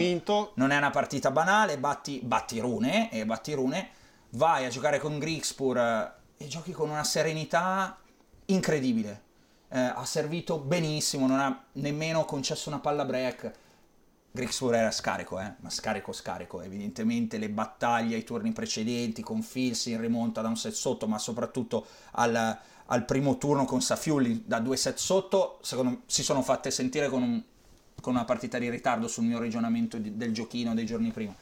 [0.55, 3.89] Non è una partita banale, batti, batti Rune e batti Rune,
[4.31, 7.97] vai a giocare con Grixpur eh, e giochi con una serenità
[8.45, 9.27] incredibile.
[9.69, 13.51] Eh, ha servito benissimo, non ha nemmeno concesso una palla break.
[14.31, 15.53] Grixpur era scarico, eh?
[15.59, 16.61] ma scarico scarico.
[16.61, 21.17] Evidentemente le battaglie ai turni precedenti con Fils in rimonta da un set sotto, ma
[21.17, 22.59] soprattutto al
[22.91, 27.21] al primo turno con Safiulli da due set sotto, secondo si sono fatte sentire con,
[27.21, 27.41] un,
[28.01, 31.35] con una partita di ritardo sul mio ragionamento di, del giochino dei giorni prima.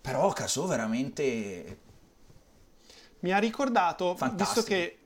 [0.00, 1.78] Però Caso veramente...
[3.20, 4.60] Mi ha ricordato, Fantastico.
[4.60, 4.98] visto che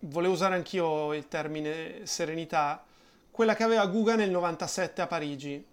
[0.00, 2.84] volevo usare anch'io il termine serenità,
[3.30, 5.64] quella che aveva Guga nel 97 a Parigi,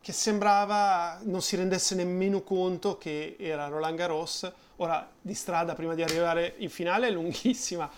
[0.00, 4.50] che sembrava non si rendesse nemmeno conto che era Roland Garros.
[4.76, 7.90] Ora, di strada prima di arrivare in finale è lunghissima,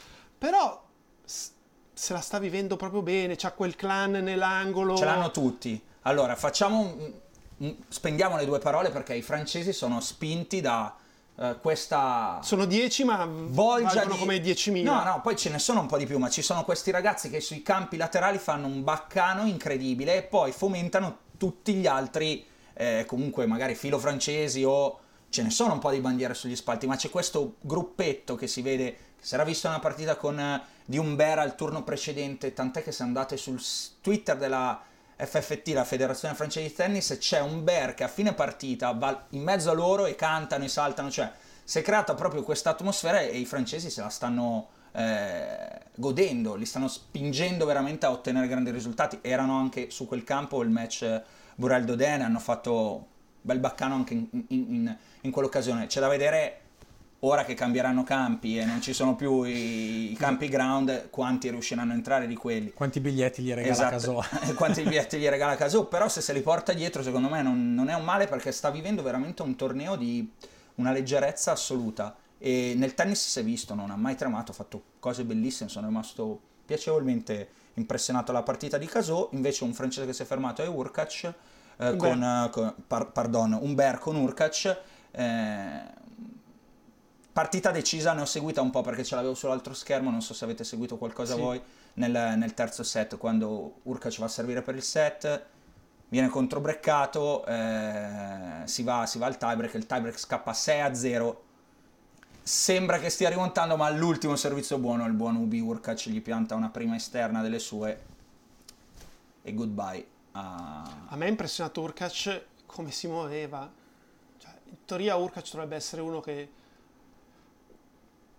[0.46, 0.80] però
[1.28, 4.96] se la sta vivendo proprio bene, c'ha quel clan nell'angolo.
[4.96, 5.82] Ce l'hanno tutti.
[6.02, 6.94] Allora, facciamo
[7.88, 10.94] spendiamo le due parole perché i francesi sono spinti da
[11.34, 14.18] uh, questa sono 10 ma volgiano di...
[14.18, 16.64] come 10.000 no no poi ce ne sono un po' di più ma ci sono
[16.64, 21.86] questi ragazzi che sui campi laterali fanno un baccano incredibile e poi fomentano tutti gli
[21.86, 26.56] altri eh, comunque magari filo francesi o ce ne sono un po' di bandiere sugli
[26.56, 30.60] spalti ma c'è questo gruppetto che si vede si era visto una partita con uh,
[30.84, 33.60] di Umbera al turno precedente tant'è che se andate sul
[34.00, 34.80] Twitter della
[35.16, 39.42] FFT, la Federazione Francese di Tennis, c'è un Bear che a fine partita va in
[39.42, 41.32] mezzo a loro e cantano e saltano, cioè
[41.64, 46.66] si è creata proprio questa atmosfera e i francesi se la stanno eh, godendo, li
[46.66, 49.18] stanno spingendo veramente a ottenere grandi risultati.
[49.22, 51.22] Erano anche su quel campo il match
[51.54, 53.06] Burel-Doden, hanno fatto
[53.40, 55.86] bel baccano anche in, in, in, in quell'occasione.
[55.86, 56.60] C'è da vedere
[57.20, 61.92] ora che cambieranno campi e non ci sono più i, i campi ground, quanti riusciranno
[61.92, 62.72] a entrare di quelli?
[62.72, 63.90] Quanti biglietti gli regala esatto.
[64.20, 64.52] Casò?
[64.54, 65.86] quanti biglietti gli regala Casò?
[65.86, 68.70] Però se se li porta dietro, secondo me non, non, è un male perché sta
[68.70, 70.30] vivendo veramente un torneo di
[70.76, 72.14] una leggerezza assoluta.
[72.38, 75.86] E nel tennis si è visto, non ha mai tremato, ha fatto cose bellissime, sono
[75.86, 79.30] rimasto piacevolmente impressionato alla partita di Casò.
[79.32, 81.32] Invece un francese che si è fermato è Urkac.
[81.78, 84.80] Eh, con, con par, pardon, Umber con Urkac.
[85.12, 86.04] Eh,
[87.36, 90.44] Partita decisa, ne ho seguita un po' perché ce l'avevo sull'altro schermo, non so se
[90.44, 91.40] avete seguito qualcosa sì.
[91.42, 91.62] voi
[91.96, 95.44] nel, nel, terzo set, quando Urca ci va a servire per il set,
[96.08, 101.44] viene controbreccato, eh, si, va, si, va, al tiebreak, il tiebreak scappa 6 a 0.
[102.42, 106.70] Sembra che stia rimontando, ma all'ultimo servizio buono il buon Ubi Urkac gli pianta una
[106.70, 108.02] prima esterna delle sue
[109.42, 110.06] e goodbye.
[110.32, 113.70] A, a me ha impressionato Urkac come si muoveva.
[114.38, 116.64] Cioè, in teoria Urkac dovrebbe essere uno che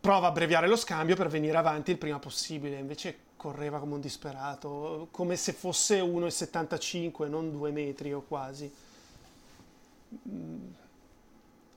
[0.08, 4.00] prova a abbreviare lo scambio per venire avanti il prima possibile, invece correva come un
[4.00, 8.74] disperato, come se fosse 1,75, non 2 metri o quasi.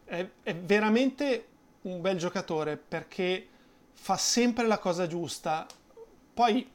[0.04, 1.46] È, è veramente
[1.82, 3.48] un bel giocatore perché
[3.94, 5.66] fa sempre la cosa giusta,
[6.32, 6.70] poi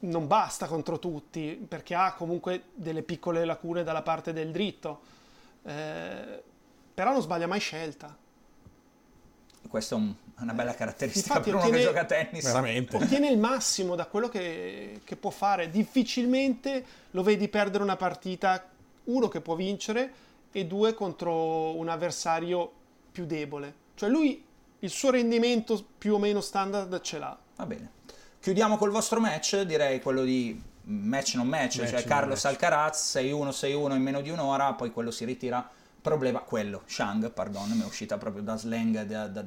[0.00, 5.00] non basta contro tutti perché ha comunque delle piccole lacune dalla parte del dritto,
[5.62, 6.42] eh,
[6.92, 8.14] però non sbaglia mai scelta
[9.68, 12.44] questa è un, una bella caratteristica Infatti, per uno ottiene, che gioca a tennis.
[12.44, 12.96] Veramente.
[12.96, 15.70] Ottiene il massimo da quello che, che, può fare.
[15.70, 18.68] Difficilmente lo vedi perdere una partita,
[19.04, 20.12] uno che può vincere
[20.52, 22.72] e due contro un avversario
[23.10, 23.74] più debole.
[23.94, 24.44] Cioè lui
[24.80, 27.36] il suo rendimento più o meno standard ce l'ha.
[27.56, 27.90] Va bene.
[28.40, 32.54] Chiudiamo col vostro match, direi quello di match non match, match cioè Carlos match.
[32.54, 35.68] Alcaraz 6-1, 6-1 in meno di un'ora, poi quello si ritira
[36.00, 39.44] problema, quello, Shang, pardon, mi è uscita proprio da slang da, da,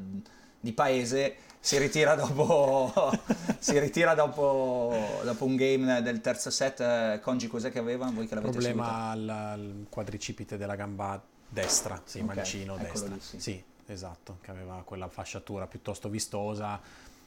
[0.61, 2.93] di paese, si ritira dopo,
[3.59, 7.19] si ritira dopo, dopo, un game del terzo set.
[7.19, 8.09] Congi, cos'è che aveva?
[8.09, 13.13] Voi che l'avete Problema al, al, quadricipite della gamba destra, sì, okay, mancino destra.
[13.13, 13.39] Lì, sì.
[13.39, 16.79] sì, esatto, che aveva quella fasciatura piuttosto vistosa.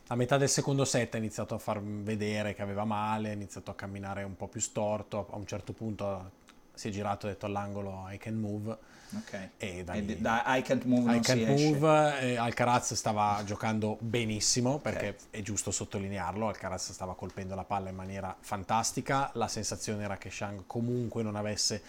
[0.07, 3.70] A metà del secondo set ha iniziato a far vedere che aveva male, ha iniziato
[3.70, 6.42] a camminare un po' più storto, a un certo punto
[6.75, 8.77] si è girato e ha detto all'angolo I can move
[9.16, 9.48] Ok.
[9.59, 14.79] E da, lì, da I Can't Move I Can't Move, eh, Alcaraz stava giocando benissimo,
[14.79, 15.27] perché okay.
[15.31, 20.31] è giusto sottolinearlo, Alcaraz stava colpendo la palla in maniera fantastica, la sensazione era che
[20.31, 21.83] Shang comunque non avesse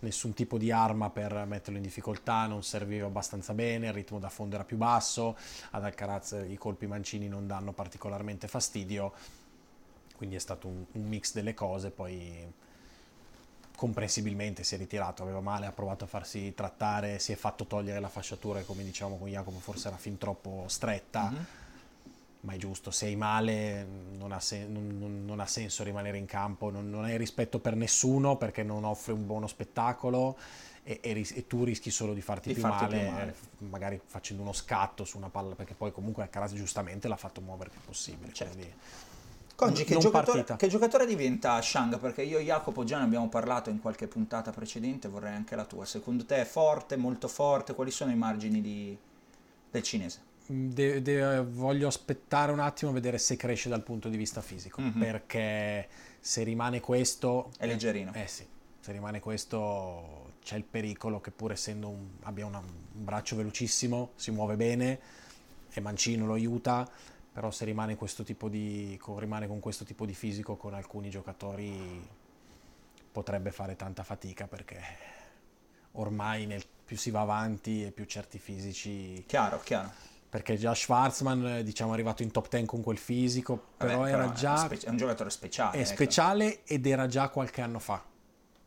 [0.00, 4.28] nessun tipo di arma per metterlo in difficoltà, non serviva abbastanza bene, il ritmo da
[4.28, 5.36] fondo era più basso,
[5.70, 9.12] ad Alcaraz i colpi mancini non danno particolarmente fastidio,
[10.16, 12.46] quindi è stato un, un mix delle cose, poi
[13.78, 18.00] comprensibilmente si è ritirato, aveva male, ha provato a farsi trattare, si è fatto togliere
[18.00, 21.42] la fasciatura, come diciamo con Jacopo forse era fin troppo stretta, mm-hmm.
[22.40, 23.86] ma è giusto, se hai male
[24.16, 27.76] non ha, sen- non, non ha senso rimanere in campo, non, non, hai rispetto per
[27.76, 30.36] nessuno perché non offre un buono spettacolo
[30.82, 33.34] e, e, ris- e tu rischi solo di farti, di più, farti male, più, male,
[33.58, 37.70] magari facendo uno scatto su una palla, perché poi comunque Alcaraz giustamente l'ha fatto muovere
[37.70, 38.32] il più possibile.
[38.32, 38.54] Certo.
[38.54, 38.74] Quindi,
[39.58, 41.98] Congi, che giocatore, che giocatore, diventa Shang?
[41.98, 45.64] Perché io e Jacopo già ne abbiamo parlato in qualche puntata precedente, vorrei anche la
[45.64, 45.84] tua.
[45.84, 47.74] Secondo te è forte, molto forte?
[47.74, 48.96] Quali sono i margini di,
[49.68, 50.20] del cinese?
[50.46, 54.80] De, de, voglio aspettare un attimo a vedere se cresce dal punto di vista fisico,
[54.80, 55.00] mm-hmm.
[55.00, 55.88] perché
[56.20, 57.50] se rimane questo...
[57.58, 58.12] È leggerino.
[58.14, 58.46] Eh, eh sì,
[58.78, 64.10] se rimane questo c'è il pericolo che pur essendo un, abbia una, un braccio velocissimo,
[64.14, 65.00] si muove bene
[65.72, 66.88] e Mancino lo aiuta,
[67.38, 71.08] però se rimane, questo tipo di, con, rimane con questo tipo di fisico con alcuni
[71.08, 72.04] giocatori
[73.12, 74.80] potrebbe fare tanta fatica perché
[75.92, 79.22] ormai nel, più si va avanti e più certi fisici...
[79.24, 79.88] Chiaro, chiaro.
[80.28, 84.22] Perché già Schwarzman, diciamo, è arrivato in top 10 con quel fisico, però Vabbè, era
[84.22, 84.68] però già...
[84.68, 85.76] È un giocatore speciale.
[85.76, 85.90] È ecco.
[85.90, 88.02] speciale ed era già qualche anno fa.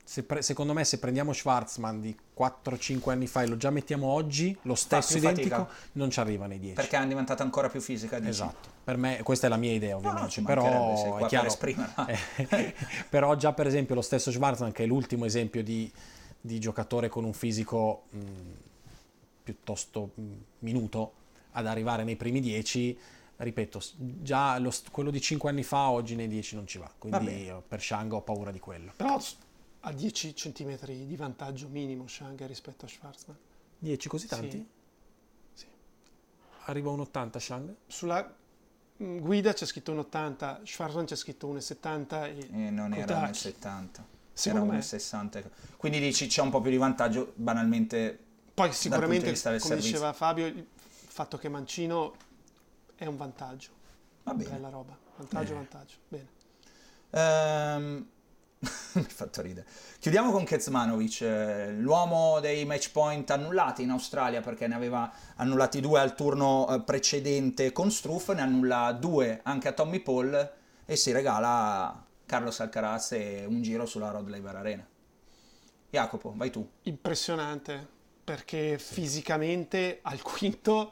[0.03, 4.07] Se pre- secondo me se prendiamo Schwarzman di 4-5 anni fa e lo già mettiamo
[4.07, 5.75] oggi, lo stesso identico, fatica.
[5.93, 6.75] non ci arriva nei 10.
[6.75, 8.17] Perché è diventata ancora più fisica.
[8.17, 8.29] Dici?
[8.29, 11.47] Esatto, per me questa è la mia idea no, ovviamente, sei però è per chiaro.
[11.47, 12.07] esprimerla.
[12.51, 12.73] Eh,
[13.09, 15.89] però già per esempio lo stesso Schwarzman che è l'ultimo esempio di,
[16.39, 18.19] di giocatore con un fisico mh,
[19.43, 20.23] piuttosto mh,
[20.59, 21.13] minuto
[21.51, 22.97] ad arrivare nei primi 10,
[23.37, 23.81] ripeto,
[24.21, 27.63] già lo quello di 5 anni fa oggi nei 10 non ci va, quindi io
[27.67, 28.93] per Shang ho paura di quello.
[28.95, 29.19] Però
[29.81, 33.37] ha 10 cm di vantaggio minimo Shang rispetto a Schwarzman.
[33.79, 34.57] 10 così tanti?
[34.57, 34.67] Sì.
[35.53, 35.65] Sì.
[36.65, 37.75] Arriva un 80 Shang?
[37.87, 38.35] Sulla
[39.01, 43.21] mm, guida c'è scritto un 80, Schwarzman c'è scritto un 70 e, E non era
[43.21, 44.05] nel 70.
[44.33, 44.77] Secondo era me.
[44.77, 45.41] un 60.
[45.77, 48.17] Quindi dici c'è un po' più di vantaggio banalmente
[48.53, 49.97] Poi punto sicuramente, di vista del come servizio.
[49.97, 50.67] diceva Fabio, il
[51.07, 52.15] fatto che Mancino
[52.95, 53.69] è un vantaggio.
[54.23, 54.49] Va bene.
[54.51, 54.95] Bella roba.
[55.17, 55.95] Vantaggio, vantaggio.
[56.07, 56.27] Bene.
[57.09, 58.07] Ehm,
[58.93, 59.65] Mi ha fatto ridere.
[59.99, 65.79] Chiudiamo con Kezmanovic, eh, l'uomo dei match point annullati in Australia perché ne aveva annullati
[65.81, 70.51] due al turno eh, precedente con Struff, ne annulla due anche a Tommy Paul
[70.85, 74.87] e si regala a Carlos Alcaraz e un giro sulla Rod Laver Arena.
[75.89, 76.67] Jacopo, vai tu.
[76.83, 80.91] Impressionante perché fisicamente al quinto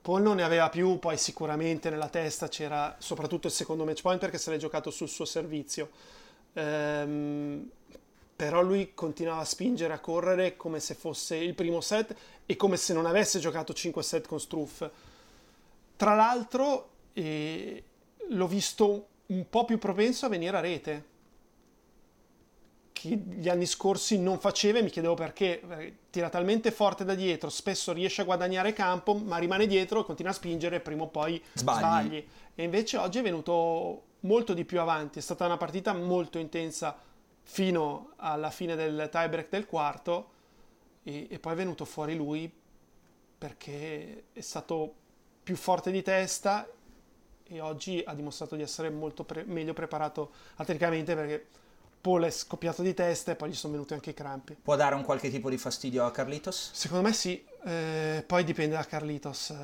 [0.00, 4.18] Paul non ne aveva più, poi sicuramente nella testa c'era soprattutto il secondo match point
[4.18, 5.90] perché se l'è giocato sul suo servizio.
[6.54, 7.70] Ehm,
[8.36, 12.14] però lui continuava a spingere, a correre come se fosse il primo set
[12.46, 14.88] e come se non avesse giocato 5 set con Struff.
[15.96, 17.84] Tra l'altro eh,
[18.28, 21.04] l'ho visto un po' più propenso a venire a rete
[22.92, 25.62] che gli anni scorsi non faceva e mi chiedevo perché.
[25.66, 30.32] perché tira talmente forte da dietro, spesso riesce a guadagnare campo, ma rimane dietro, continua
[30.32, 31.78] a spingere e prima o poi Sbagli.
[31.78, 32.26] sbagli.
[32.54, 35.18] E invece oggi è venuto molto di più avanti.
[35.18, 36.96] È stata una partita molto intensa
[37.42, 40.30] fino alla fine del tiebreak del quarto
[41.02, 42.52] e, e poi è venuto fuori lui
[43.38, 44.94] perché è stato
[45.42, 46.68] più forte di testa
[47.42, 51.46] e oggi ha dimostrato di essere molto pre- meglio preparato atleticamente perché
[52.00, 54.56] Paul è scoppiato di testa e poi gli sono venuti anche i crampi.
[54.62, 56.70] Può dare un qualche tipo di fastidio a Carlitos?
[56.72, 59.56] Secondo me sì, eh, poi dipende da Carlitos, eh,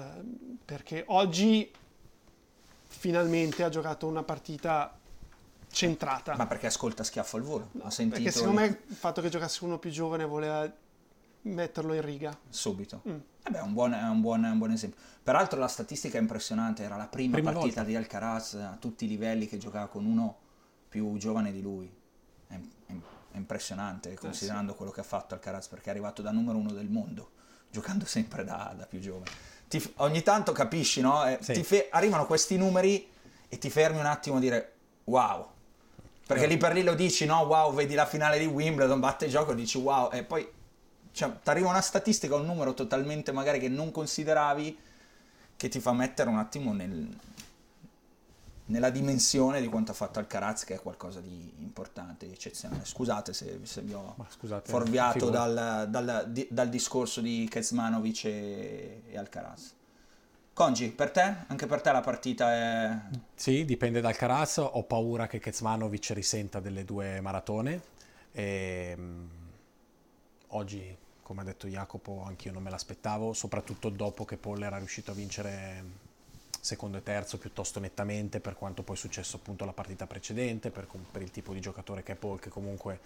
[0.65, 1.71] perché oggi
[2.99, 4.99] finalmente ha giocato una partita
[5.71, 6.35] centrata.
[6.37, 7.71] Ma perché ascolta schiaffo al volo?
[7.81, 10.71] Ho sentito perché secondo me il fatto che giocasse uno più giovane voleva
[11.43, 12.37] metterlo in riga.
[12.49, 13.03] subito.
[13.09, 13.17] Mm.
[13.45, 14.99] Vabbè, è un buon, è un buon- è un buon esempio.
[15.23, 17.89] Peraltro la statistica è impressionante, era la prima, Prima partita volta.
[17.91, 20.37] di Alcaraz a tutti i livelli che giocava con uno
[20.89, 21.93] più giovane di lui.
[22.49, 22.93] È, è-
[23.33, 26.73] è impressionante Eh, considerando quello che ha fatto Alcaraz perché è arrivato da numero uno
[26.73, 27.31] del mondo,
[27.71, 29.31] giocando sempre da, da più giovane.
[29.69, 31.27] Ti ogni tanto capisci, no?
[31.27, 31.63] Eh, Sì.
[31.63, 33.09] fe- arrivano questi numeri
[33.49, 34.73] e ti fermi un attimo a dire
[35.05, 35.49] wow.
[36.27, 37.41] Perché lì per lì lo dici, no?
[37.43, 40.47] Wow, vedi la finale di Wimbledon, batte il gioco, dici wow, e poi
[41.13, 44.79] cioè, ti arriva una statistica, un numero totalmente magari che non consideravi,
[45.57, 47.09] che ti fa mettere un attimo nel-
[48.67, 52.85] nella dimensione di quanto ha fatto Alcaraz, che è qualcosa di importante, di eccezionale.
[52.85, 55.47] Scusate se, se vi ho scusate, fuorviato figura.
[55.47, 59.75] dal, dal- di- dal discorso di Kezmanovic e, e Alcaraz.
[60.53, 61.35] Congi, per te?
[61.49, 62.99] Anche per te la partita è...
[63.35, 64.57] Sì, dipende dal Caraz.
[64.57, 67.83] Ho paura che Kezmanovic risenta delle due maratone.
[68.33, 69.27] E, mm,
[70.49, 75.11] oggi, come ha detto Jacopo, anch'io non me l'aspettavo, soprattutto dopo che Paul era riuscito
[75.11, 75.85] a vincere
[76.67, 80.89] secondo e terzo piuttosto nettamente, per quanto poi è successo appunto la partita precedente, per,
[81.13, 82.99] per il tipo di giocatore che è Paul, che comunque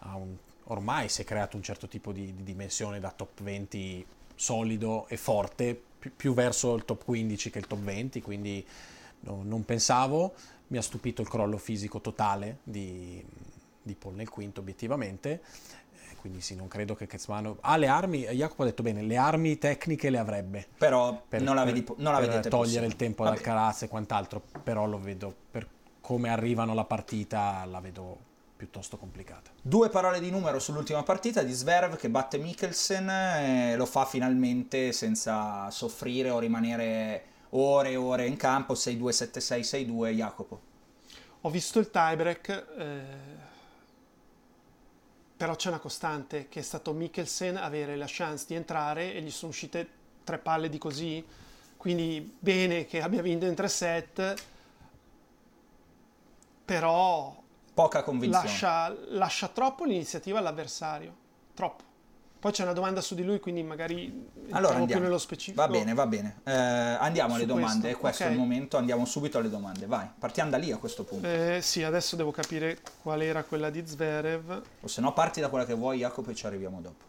[0.00, 4.04] un- ormai si è creato un certo tipo di, di dimensione da top 20
[4.34, 8.66] solido e forte, più, più verso il top 15 che il top 20, quindi
[9.20, 10.34] no- non pensavo.
[10.68, 13.24] Mi ha stupito il crollo fisico totale di,
[13.82, 15.42] di Paul nel quinto, obiettivamente.
[16.26, 17.58] Quindi sì, non credo che Kezmano...
[17.60, 20.66] Ha le armi, Jacopo ha detto bene, le armi tecniche le avrebbe.
[20.76, 22.86] Però Per, non la, vedi, non la per vedete togliere possibile.
[22.86, 23.28] il tempo ad.
[23.34, 25.68] Alcaraz e quant'altro, però lo vedo, per
[26.00, 28.18] come arrivano alla partita, la vedo
[28.56, 29.52] piuttosto complicata.
[29.62, 34.90] Due parole di numero sull'ultima partita di Zverev che batte Mikkelsen e lo fa finalmente
[34.90, 40.60] senza soffrire o rimanere ore e ore in campo 6-2, 7-6, 6-2 Jacopo.
[41.42, 43.00] Ho visto il tiebreak, eh,
[45.36, 49.30] però c'è una costante che è stato Mikkelsen avere la chance di entrare e gli
[49.30, 49.88] sono uscite
[50.24, 51.24] tre palle di così,
[51.76, 54.34] quindi bene che abbia vinto in tre set,
[56.64, 57.42] però
[57.74, 58.46] Poca convinzione.
[58.46, 61.14] lascia, lascia troppo l'iniziativa all'avversario,
[61.54, 61.84] troppo.
[62.46, 65.02] Poi c'è una domanda su di lui, quindi magari Allora più andiamo.
[65.02, 65.60] nello specifico.
[65.60, 66.42] Va bene, va bene.
[66.44, 68.28] Eh, andiamo alle domande, questo, questo ok.
[68.28, 69.86] è il momento, andiamo subito alle domande.
[69.86, 71.26] Vai, partiamo da lì a questo punto.
[71.26, 74.62] Eh, sì, adesso devo capire qual era quella di Zverev.
[74.80, 77.04] O se no parti da quella che vuoi, Jacopo, e ci arriviamo dopo.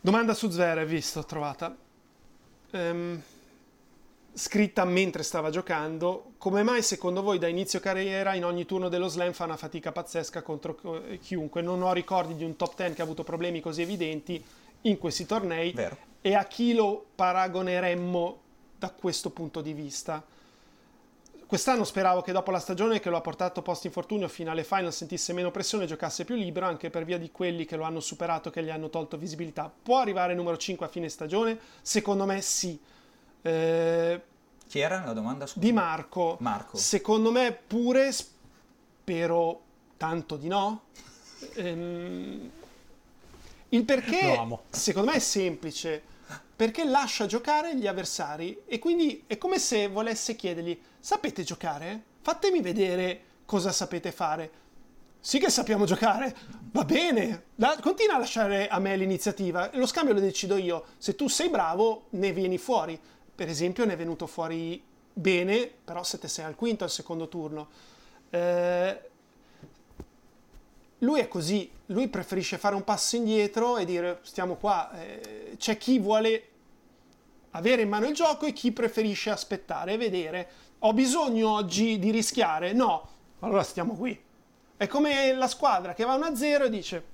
[0.00, 1.74] Domanda su Zverev, visto, trovata.
[2.70, 3.20] Ehm,
[4.32, 6.34] scritta mentre stava giocando.
[6.46, 9.90] Come mai secondo voi da inizio carriera in ogni turno dello slam fa una fatica
[9.90, 11.60] pazzesca contro eh, chiunque?
[11.60, 14.40] Non ho ricordi di un top 10 che ha avuto problemi così evidenti
[14.82, 15.72] in questi tornei.
[15.72, 15.96] Vero.
[16.20, 18.40] E a chi lo paragoneremmo
[18.78, 20.22] da questo punto di vista?
[21.46, 24.92] Quest'anno speravo che dopo la stagione che lo ha portato post infortunio fino alle final
[24.92, 27.98] sentisse meno pressione e giocasse più libero anche per via di quelli che lo hanno
[27.98, 29.68] superato che gli hanno tolto visibilità.
[29.82, 31.58] Può arrivare numero 5 a fine stagione?
[31.82, 32.78] Secondo me sì.
[33.42, 34.20] Eh,
[34.68, 35.46] Chi era la domanda?
[35.46, 35.60] Scusa.
[35.64, 36.36] di Marco.
[36.40, 36.76] Marco.
[36.76, 39.60] Secondo me pure, spero
[39.96, 40.82] tanto di no.
[41.54, 42.50] Ehm,
[43.70, 44.62] il perché, Lo amo.
[44.70, 46.02] secondo me, è semplice.
[46.56, 52.02] Perché lascia giocare gli avversari e quindi è come se volesse chiedergli: sapete giocare?
[52.22, 54.50] Fatemi vedere cosa sapete fare.
[55.20, 56.34] Sì che sappiamo giocare,
[56.70, 60.84] va bene, da- continua a lasciare a me l'iniziativa, lo scambio lo decido io.
[60.98, 62.98] Se tu sei bravo, ne vieni fuori.
[63.36, 64.82] Per esempio, ne è venuto fuori
[65.12, 67.68] bene, però 7-6 al quinto al secondo turno.
[68.30, 69.10] Eh,
[71.00, 74.90] lui è così, lui preferisce fare un passo indietro e dire stiamo qua.
[74.98, 76.48] Eh, c'è chi vuole
[77.50, 80.48] avere in mano il gioco e chi preferisce aspettare e vedere.
[80.80, 82.72] Ho bisogno oggi di rischiare?
[82.72, 83.08] No,
[83.40, 84.18] allora stiamo qui.
[84.78, 87.04] È come la squadra che va 1-0 e dice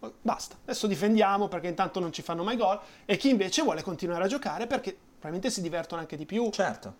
[0.00, 3.82] "Oh, basta, adesso difendiamo perché intanto non ci fanno mai gol e chi invece vuole
[3.82, 6.50] continuare a giocare perché probabilmente si divertono anche di più.
[6.50, 6.94] Certo.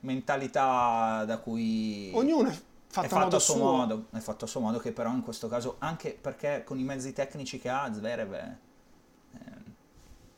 [0.00, 2.10] Mentalità da cui...
[2.14, 2.58] Ognuno è
[2.88, 3.64] fatto, è a modo a suo suo.
[3.76, 6.82] modo, è fatto a suo modo che però in questo caso, anche perché con i
[6.82, 8.56] mezzi tecnici che ha, Zverev eh,
[9.34, 9.38] eh,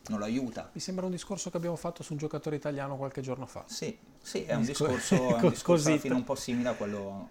[0.09, 0.71] non lo aiuta.
[0.73, 3.63] Mi sembra un discorso che abbiamo fatto su un giocatore italiano qualche giorno fa.
[3.67, 6.71] Sì, sì, è un Discor- discorso, è un co- discorso alla fine un po' simile
[6.71, 7.29] a quello,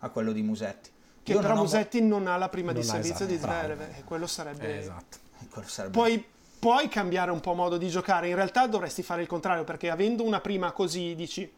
[0.00, 0.90] a quello di Musetti.
[1.22, 3.34] Che Io però non ho- Musetti non ha la prima di Non ha, servizio di
[3.34, 3.92] esatto, Zverev bravo.
[3.96, 4.78] e quello sarebbe...
[4.78, 5.18] Esatto.
[5.40, 6.24] eh, quello sarebbe- Poi
[6.60, 10.22] puoi cambiare un po' modo di giocare, in realtà dovresti fare il contrario perché avendo
[10.22, 11.50] una prima così dici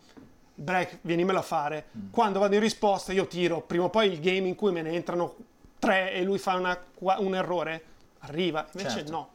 [0.54, 1.86] break, vienimelo a fare.
[1.96, 2.10] Mm.
[2.10, 4.90] Quando vado in risposta io tiro, prima o poi il game in cui me ne
[4.92, 5.34] entrano
[5.78, 6.78] tre e lui fa una-
[7.18, 7.82] un errore
[8.20, 9.10] arriva, invece Certo.
[9.10, 9.28] no.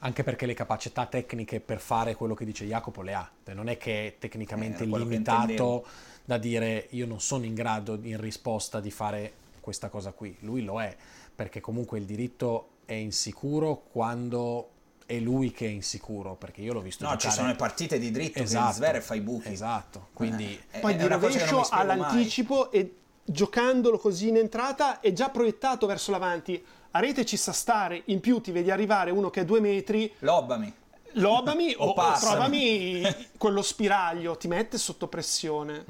[0.00, 3.30] Anche perché le capacità tecniche per fare quello che dice Jacopo le ha.
[3.44, 5.86] Cioè, Non è che è tecnicamente Eh, limitato
[6.24, 10.36] da dire io non sono in grado in risposta di fare questa cosa qui.
[10.40, 10.94] Lui lo è,
[11.34, 14.70] perché comunque il diritto è insicuro quando
[15.06, 17.34] è lui che è insicuro, perché io l'ho visto No, ci giocare...
[17.36, 18.66] sono le partite di dritto Esatto.
[18.68, 19.52] che Zverev fa i buchi.
[19.52, 20.60] Esatto, quindi...
[20.72, 21.94] Eh, Poi è di una cosa che non rovescio mi spiego mai.
[22.00, 22.94] all'anticipo e
[23.24, 26.62] giocandolo così in entrata è già proiettato verso l'avanti.
[26.92, 30.12] A rete ci sa stare, in più ti vedi arrivare uno che è due metri,
[30.20, 30.72] Lobbami.
[31.12, 33.02] lobami o, O o trovami
[33.36, 35.84] quello spiraglio, ti mette sotto pressione.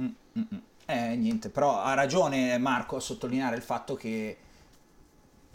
[0.85, 4.37] Eh, niente, però ha ragione Marco a sottolineare il fatto che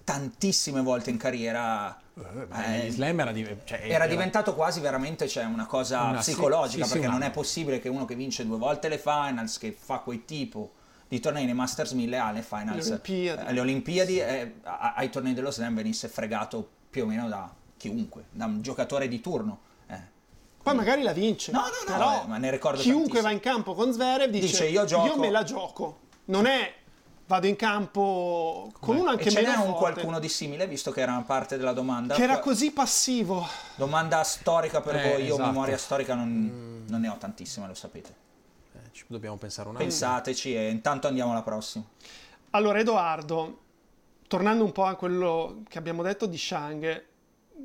[0.04, 5.28] tantissime volte in carriera Eh, eh, gli slam era, di- cioè, era diventato quasi veramente
[5.28, 8.06] cioè, una cosa Una- sì, psicologica, sì, sì, perché una- non è possibile che uno
[8.06, 10.74] che vince due volte le finals, che fa quel tipo
[11.08, 13.42] di tornei nei Masters 1000 alle finals, Le Olimpiadi.
[13.42, 17.50] eh, alle Olimpiadi eh, a- ai tornei dello slam venisse fregato più o meno da
[17.78, 19.60] chiunque, da un giocatore di turno.
[19.88, 20.00] eh.
[20.62, 21.52] Poi magari la vince.
[21.52, 23.28] No, no, no, però eh, ma ne ricordo chiunque tantissimo.
[23.28, 26.00] va in campo con Zverev dice, Dice, io gioco- me la gioco.
[26.26, 26.74] Non è
[27.32, 30.68] vado in campo con uno anche e ce meno n'è un forte, qualcuno di simile,
[30.68, 32.14] visto che era una parte della domanda.
[32.14, 33.48] che era così passivo.
[33.76, 35.48] Domanda storica per Eh, voi, io esatto.
[35.50, 38.14] memoria storica non, non ne ho tantissime, lo sapete.
[38.74, 39.90] Eh, ci dobbiamo pensare un attimo.
[39.90, 41.86] Pensateci e intanto andiamo alla prossima.
[42.50, 43.60] Allora, Edoardo,
[44.28, 47.06] tornando un po' a quello che abbiamo detto di Shang,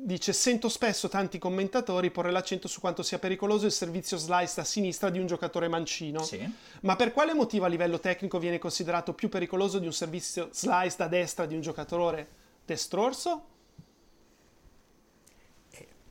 [0.07, 4.63] dice: Sento spesso tanti commentatori porre l'accento su quanto sia pericoloso il servizio slice a
[4.63, 6.23] sinistra di un giocatore mancino.
[6.23, 6.49] Sì.
[6.81, 10.95] Ma per quale motivo a livello tecnico viene considerato più pericoloso di un servizio slice
[10.97, 12.27] da destra di un giocatore
[12.65, 13.55] destrorso?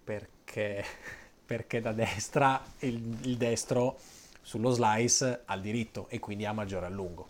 [0.06, 0.84] perché,
[1.44, 3.98] perché da destra il, il destro
[4.40, 7.28] sullo slice ha il diritto e quindi ha maggiore allungo.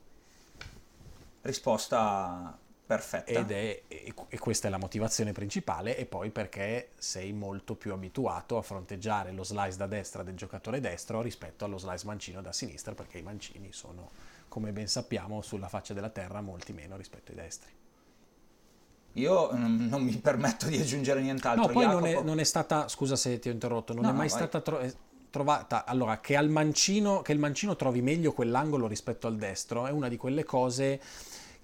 [1.40, 3.30] Risposta perfetta.
[3.30, 8.56] Ed è, e, questa è la motivazione principale, e poi perché sei molto più abituato
[8.56, 12.94] a fronteggiare lo slice da destra del giocatore destro rispetto allo slice mancino da sinistra,
[12.94, 14.08] perché i mancini sono,
[14.48, 17.70] come ben sappiamo, sulla faccia della terra molti meno rispetto ai destri.
[19.14, 21.66] Io mm, non mi permetto di aggiungere nient'altro.
[21.66, 24.12] No, poi non è, non è stata, scusa se ti ho interrotto, non No, è
[24.12, 24.36] mai vai.
[24.36, 24.94] stata tro- eh,
[25.30, 29.90] trovata, allora, che al mancino, che il mancino trovi meglio quell'angolo rispetto al destro, è
[29.90, 31.00] una di quelle cose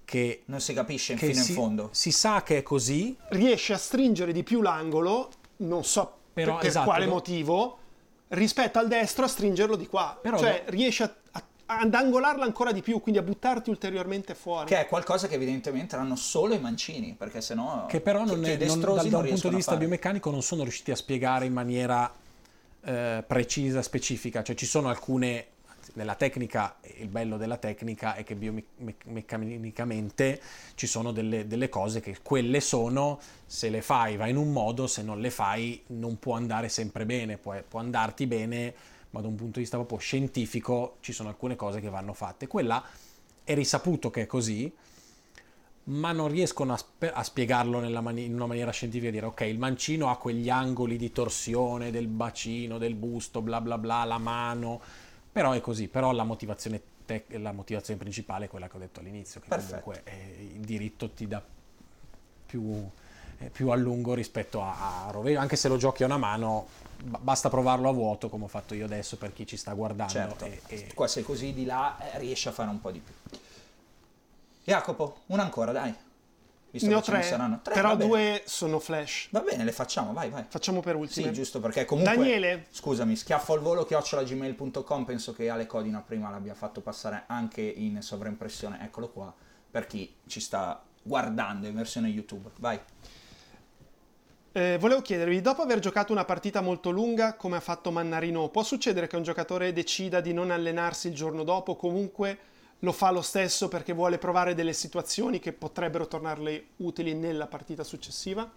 [0.05, 0.43] che...
[0.45, 1.89] Non si capisce che fino si, in fondo.
[1.91, 3.15] Si sa che è così.
[3.29, 7.11] Riesce a stringere di più l'angolo, non so Però, per, esatto, quale no?
[7.11, 7.77] motivo,
[8.29, 10.17] rispetto al destro a stringerlo di qua.
[10.21, 14.35] Però cioè no- riesce a, a- ad angolarla ancora di più, quindi a buttarti ulteriormente
[14.35, 14.67] fuori.
[14.67, 17.85] Che è qualcosa che evidentemente hanno solo i mancini, perché sennò...
[17.85, 20.63] Che però non che è, non- dal, da un punto di vista biomeccanico non sono
[20.63, 22.13] riusciti a spiegare in maniera
[22.83, 24.43] eh, precisa, specifica.
[24.43, 25.47] Cioè ci sono alcune...
[25.93, 30.41] Nella tecnica, il bello della tecnica è che biomeccanicamente
[30.75, 34.87] ci sono delle, delle cose che quelle sono, se le fai va in un modo,
[34.87, 38.73] se non le fai non può andare sempre bene, può, può andarti bene,
[39.11, 42.47] ma da un punto di vista proprio scientifico ci sono alcune cose che vanno fatte.
[42.47, 42.83] Quella
[43.43, 44.71] è risaputo che è così,
[45.85, 49.59] ma non riescono a, spe- a spiegarlo mani- in una maniera scientifica, dire ok, il
[49.59, 54.81] mancino ha quegli angoli di torsione del bacino, del busto, bla bla bla, la mano,
[55.33, 58.99] però è così, però la motivazione, tec- la motivazione principale è quella che ho detto
[58.99, 59.81] all'inizio, che Perfetto.
[59.81, 61.43] comunque eh, il diritto ti dà
[62.45, 62.87] più,
[63.39, 66.67] eh, più a lungo rispetto a, a rovescio, anche se lo giochi a una mano,
[67.03, 70.13] ba- basta provarlo a vuoto come ho fatto io adesso per chi ci sta guardando.
[70.13, 72.99] Certo, e- e- qua sei così di là eh, riesci a fare un po' di
[72.99, 73.39] più.
[74.65, 75.93] Jacopo, una ancora, dai.
[76.73, 77.59] Visto ne ho che ce ne tre, saranno.
[77.61, 79.27] Tre, però due sono flash.
[79.29, 80.43] Va bene, le facciamo, vai, vai.
[80.47, 81.27] Facciamo per ultime.
[81.27, 82.15] Sì, giusto perché comunque...
[82.15, 87.61] Daniele, Scusami, schiaffo al volo chiocciolagmail.com, penso che Ale Codina prima l'abbia fatto passare anche
[87.61, 89.31] in sovraimpressione, eccolo qua,
[89.69, 92.49] per chi ci sta guardando in versione YouTube.
[92.57, 92.79] Vai.
[94.53, 98.63] eh, volevo chiedervi, dopo aver giocato una partita molto lunga come ha fatto Mannarino, può
[98.63, 102.51] succedere che un giocatore decida di non allenarsi il giorno dopo, comunque
[102.83, 107.83] lo fa lo stesso perché vuole provare delle situazioni che potrebbero tornarle utili nella partita
[107.83, 108.49] successiva?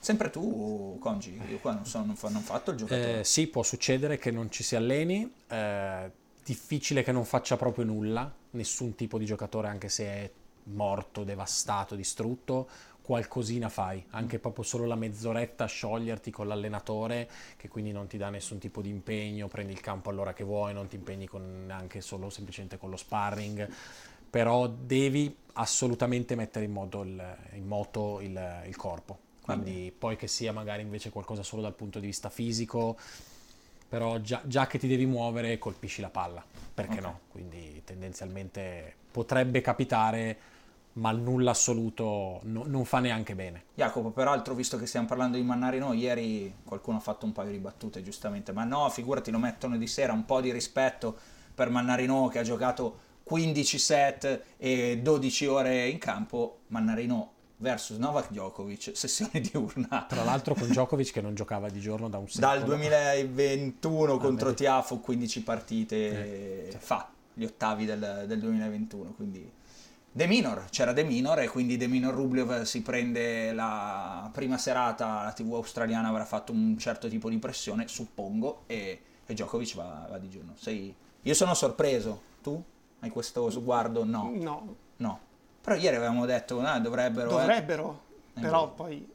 [0.00, 3.20] Sempre tu, Congi, io qua non sono non, fa- non fatto il giocatore.
[3.20, 6.10] Eh, sì, può succedere che non ci si alleni, eh,
[6.44, 10.30] difficile che non faccia proprio nulla, nessun tipo di giocatore anche se è
[10.64, 12.68] morto, devastato, distrutto,
[13.08, 18.18] qualcosina fai, anche proprio solo la mezz'oretta a scioglierti con l'allenatore che quindi non ti
[18.18, 21.64] dà nessun tipo di impegno, prendi il campo all'ora che vuoi, non ti impegni con,
[21.64, 23.66] neanche solo semplicemente con lo sparring,
[24.28, 29.18] però devi assolutamente mettere in, modo il- in moto il, il corpo.
[29.40, 32.98] Quindi poi che sia magari invece qualcosa solo dal punto di vista fisico,
[33.88, 36.44] però già, già che ti devi muovere colpisci la palla,
[36.74, 37.00] perché Ok.
[37.00, 37.20] no?
[37.28, 40.38] Quindi tendenzialmente potrebbe capitare,
[40.98, 43.64] ma il nulla assoluto no- non fa neanche bene.
[43.74, 47.58] Jacopo, peraltro, visto che stiamo parlando di Mannarino, ieri qualcuno ha fatto un paio di
[47.58, 48.52] battute, giustamente.
[48.52, 51.16] Ma no, figurati, lo mettono di sera, un po' di rispetto
[51.54, 56.60] per Mannarino che ha giocato 15 set e 12 ore in campo.
[56.68, 60.06] Mannarino versus Novak Djokovic, sessione diurna.
[60.08, 62.52] Tra l'altro con Djokovic che non giocava di giorno da un secolo.
[62.52, 64.56] Dal 2021 contro vedi.
[64.56, 65.96] Tiafo, 15 partite
[66.66, 66.76] Eh, sì.
[66.80, 69.56] fa, gli ottavi del, del 2021, quindi...
[70.10, 75.22] De Minor, c'era De Minor e quindi De Minor Rublev si prende la prima serata,
[75.22, 80.06] la TV australiana avrà fatto un certo tipo di pressione, suppongo, e, e Djokovic va,
[80.10, 80.54] va di giorno.
[80.56, 80.92] Sei...
[81.22, 82.60] Io sono sorpreso, tu
[83.00, 84.04] hai questo sguardo?
[84.04, 85.20] No, No, no.
[85.60, 87.28] Però ieri avevamo detto, ah, dovrebbero...
[87.28, 87.40] eh.
[87.40, 88.00] dovrebbero,
[88.34, 89.06] Eh, però poi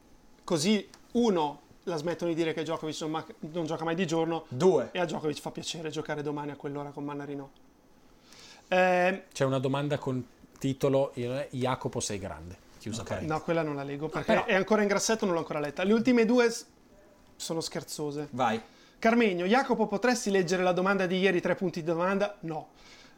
[0.44, 4.46] così uno la smettono di dire che Djokovic non, ma- non gioca mai di giorno
[4.48, 4.90] Due.
[4.94, 7.50] e a Djokovic fa piacere giocare domani a quell'ora con Mannarino.
[8.70, 10.24] Eh, C'è una domanda con
[10.68, 11.12] titolo
[11.52, 12.56] Jacopo sei grande.
[12.80, 13.32] Chiusa parentesi.
[13.32, 15.84] no, quella non la leggo perché però- è ancora in grassetto, non l'ho ancora letta.
[15.84, 16.66] Le ultime due s-
[17.36, 18.28] sono scherzose.
[18.32, 18.62] Vai.
[18.98, 21.42] Carmenio, Jacopo, potresti leggere la domanda di ieri?
[21.42, 22.38] Tre punti di domanda?
[22.42, 22.70] No.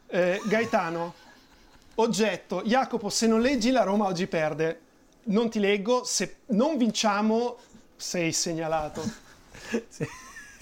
[0.08, 1.14] Eh, Gaetano,
[1.96, 4.80] oggetto, Jacopo, se non leggi la Roma oggi perde.
[5.24, 7.56] Non ti leggo, se non vinciamo
[7.96, 9.02] sei segnalato.
[9.88, 10.06] Sì.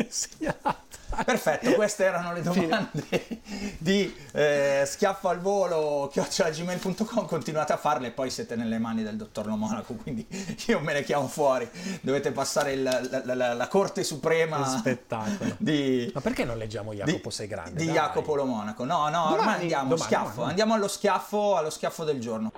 [0.09, 0.84] Segnalato.
[1.25, 3.41] Perfetto, queste erano le domande
[3.79, 9.17] di eh, schiaffo al volo chiocciolagmail.com continuate a farle e poi siete nelle mani del
[9.17, 10.27] dottor Lo Monaco quindi
[10.67, 11.69] io me ne chiamo fuori
[12.01, 15.55] dovete passare il- la, la- la corte suprema spettacolo.
[15.59, 17.73] di, Ma perché non leggiamo Jacopo di, sei grande?
[17.79, 17.95] di Dai.
[17.95, 19.61] Jacopo Lo Monaco no no ormai Domani.
[19.63, 20.49] andiamo Domani, schiaffo domani.
[20.51, 22.53] andiamo allo schiaffo allo schiaffo del giorno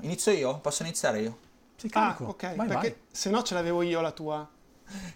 [0.00, 0.58] inizio io?
[0.58, 1.38] posso iniziare io?
[1.76, 4.48] Sei Ah, ok, Vai, perché se no ce l'avevo io la tua.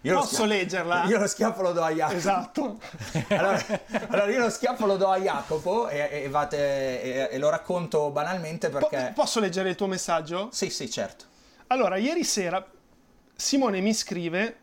[0.02, 1.04] Io Posso schia- leggerla?
[1.04, 2.78] io lo schiaffo lo do a Jacopo Esatto.
[3.28, 3.64] allora,
[4.08, 8.10] allora io lo schiaffo lo do a Jacopo e, e- vate- e- e lo racconto
[8.10, 9.12] banalmente Po- perché...
[9.14, 10.48] posso leggere il tuo messaggio?
[10.52, 11.24] Sì, sì, certo.
[11.68, 12.64] Allora, ieri sera
[13.34, 14.56] Simone mi scrive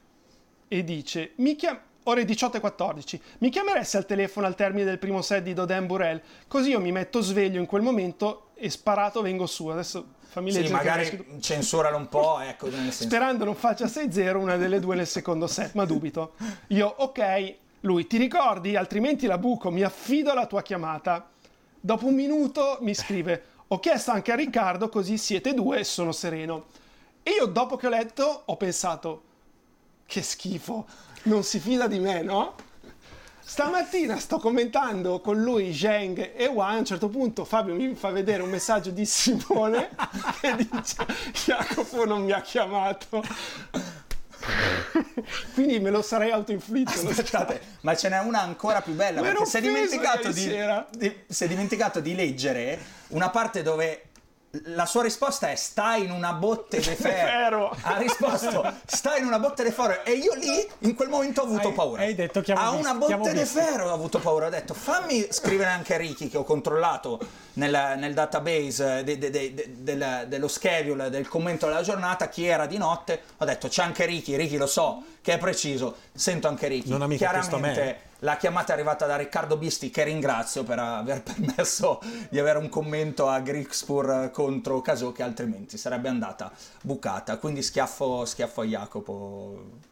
[0.67, 3.21] e dice: mi chiam- Ore 18 e 14.
[3.39, 6.19] Mi chiameresti al telefono al termine del primo set di Doden Burel?
[6.47, 9.67] Così io mi metto sveglio in quel momento e sparato vengo su.
[9.67, 13.03] Adesso fammi Sì, magari censuralo un po', ecco, nel senso...
[13.03, 16.33] Sperando non faccia 6-0 una delle due nel secondo set, ma dubito.
[16.67, 18.75] Io, ok, Lui, ti ricordi?
[18.75, 21.29] Altrimenti la buco, mi affido alla tua chiamata.
[21.79, 26.11] Dopo un minuto mi scrive, ho chiesto anche a Riccardo, così siete due e sono
[26.11, 26.65] sereno.
[27.23, 29.23] E io dopo che ho letto ho pensato,
[30.05, 30.85] che schifo,
[31.23, 32.55] non si fida di me, no?
[33.49, 38.11] Stamattina sto commentando con lui Zheng e Wan, a un certo punto Fabio mi fa
[38.11, 39.89] vedere un messaggio di Simone
[40.39, 40.97] che dice
[41.33, 43.21] Jacopo non mi ha chiamato.
[45.55, 46.91] Quindi me lo sarei autoinflitto.
[46.91, 49.21] Aspettate, ma ce n'è una ancora più bella.
[49.21, 49.67] Ma Perché si è, di,
[50.91, 54.08] di- si è dimenticato di leggere una parte dove
[54.65, 57.75] la sua risposta è sta in una botte de ferro.
[57.81, 61.43] Ha risposto sta in una botte de ferro e io lì in quel momento ho
[61.45, 62.01] avuto Hai- paura.
[62.01, 64.47] hai detto, chiamo a una botte de ferro ho avuto paura.
[64.47, 67.19] Ho detto fammi scrivere anche Ricky che ho controllato
[67.53, 72.45] nel, nel database de- de- de- de- del- dello schedule del commento della giornata chi
[72.45, 73.21] era di notte.
[73.37, 75.95] Ho detto c'è anche Ricky, Ricky lo so che è preciso.
[76.13, 76.89] Sento anche Ricky.
[76.89, 77.71] Non ha mica chiesto a me.
[77.73, 82.57] Chiaramente la chiamata è arrivata da Riccardo Bisti, che ringrazio per aver permesso di avere
[82.57, 86.51] un commento a Grixpur contro Casò, che altrimenti sarebbe andata
[86.81, 87.37] bucata.
[87.37, 89.87] Quindi schiaffo, schiaffo a Jacopo.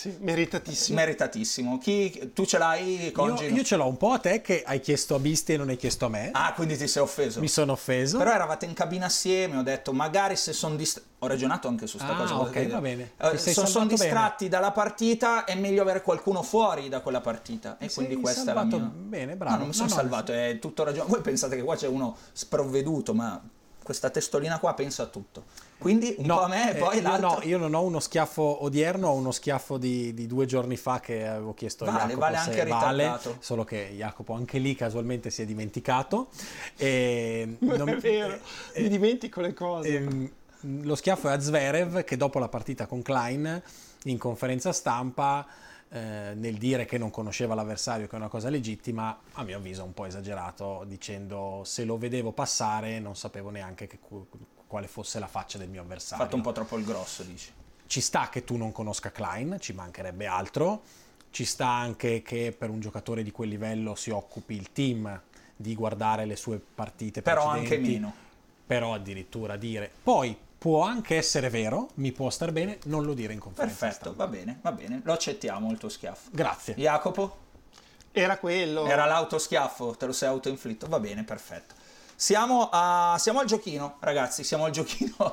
[0.00, 0.98] Sì, meritatissimo.
[0.98, 1.76] Meritatissimo.
[1.76, 3.52] Chi, tu ce l'hai, Io, Congi?
[3.52, 5.76] io ce l'ho un po' a te che hai chiesto a Bisti e non hai
[5.76, 6.30] chiesto a me.
[6.32, 7.38] Ah, quindi ti sei offeso.
[7.38, 8.16] Mi sono offeso.
[8.16, 11.08] Però eravate in cabina assieme, ho detto magari se sono distratti.
[11.18, 12.38] Ho ragionato anche su sta Ah, cosa.
[12.40, 13.10] ok, va bene.
[13.18, 14.04] Eh, sono salvato bene.
[14.04, 17.76] distratti dalla partita è meglio avere qualcuno fuori da quella partita.
[17.78, 18.78] E quindi questa è la mia.
[18.78, 19.52] bene, bravo.
[19.52, 21.10] No, non mi sono No, no, salvato, è tutto ragione.
[21.10, 23.38] Voi pensate che qua c'è uno sprovveduto, ma
[23.82, 25.44] questa testolina qua pensa a tutto.
[25.80, 27.28] Quindi un po' a me e eh, poi io l'altro.
[27.28, 31.00] no, io non ho uno schiaffo odierno, ho uno schiaffo di, di due giorni fa
[31.00, 33.36] che avevo chiesto Vale, a Jacopo vale se anche vale, ritardato.
[33.40, 36.28] solo che Jacopo anche lì casualmente si è dimenticato.
[36.76, 38.38] E Non è vero,
[38.74, 39.88] eh, mi dimentico le cose.
[39.88, 40.30] Ehm,
[40.82, 43.62] lo schiaffo è a Zverev che dopo la partita con Klein
[44.04, 45.46] in conferenza stampa
[45.88, 49.82] eh, nel dire che non conosceva l'avversario che è una cosa legittima a mio avviso
[49.82, 53.98] un po' esagerato dicendo se lo vedevo passare non sapevo neanche che
[54.70, 57.50] quale fosse la faccia del mio avversario fatto un po' troppo il grosso, dici.
[57.88, 60.82] ci sta che tu non conosca Klein, ci mancherebbe altro,
[61.30, 65.20] ci sta anche che per un giocatore di quel livello si occupi il team
[65.56, 68.14] di guardare le sue partite Però anche meno.
[68.64, 73.32] però addirittura dire poi può anche essere vero, mi può star bene, non lo dire
[73.32, 74.24] in conferenza Perfetto, stampa.
[74.24, 75.00] va bene, va bene.
[75.02, 76.28] Lo accettiamo il tuo schiaffo.
[76.32, 76.74] Grazie.
[76.74, 77.36] Jacopo?
[78.12, 78.86] Era quello.
[78.86, 80.86] Era l'autoschiaffo, te lo sei autoinflitto.
[80.88, 81.74] Va bene, perfetto.
[82.24, 85.14] Siamo, a- siamo al giochino, ragazzi, siamo al giochino.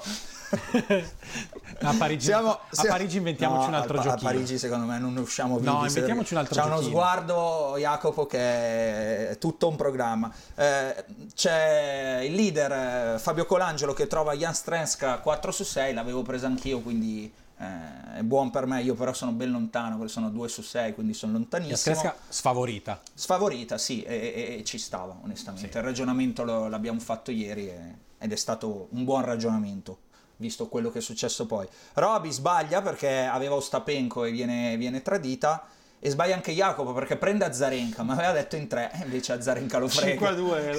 [1.82, 4.30] A Parigi, Siamo- a siamo- Parigi inventiamoci No, un altro a, giochino.
[4.30, 5.70] A Parigi secondo me non ne usciamo vivi.
[5.70, 6.90] No, inventiamoci un altro uno giochino.
[6.90, 10.32] sguardo, Jacopo, che è tutto un programma.
[10.56, 11.04] Eh,
[11.36, 16.48] c'è il leader eh, Fabio Colangelo che trova Jan Strenska 4 su 6, l'avevo presa
[16.48, 17.30] anch'io, quindi
[17.60, 18.82] eh, è buon per me.
[18.82, 21.76] Io però sono ben lontano, sono 2 su 6, quindi sono lontanissimo.
[21.76, 23.00] Jaskreska sfavorita.
[23.14, 25.78] Sfavorita, sì, e, e- e ci stava, onestamente.
[25.78, 30.00] Il ragionamento lo- l'abbiamo fatto ieri e- ed è stato un buon ragionamento,
[30.38, 31.68] visto quello che è successo poi.
[31.94, 35.68] Roby sbaglia perché aveva Ostapenko e viene, viene tradita,
[36.00, 39.78] e sbaglia anche Jacopo perché prende Azarenka, ma aveva detto in tre, e invece Azarenka
[39.80, 40.32] lo frega.
[40.32, 40.76] 5-2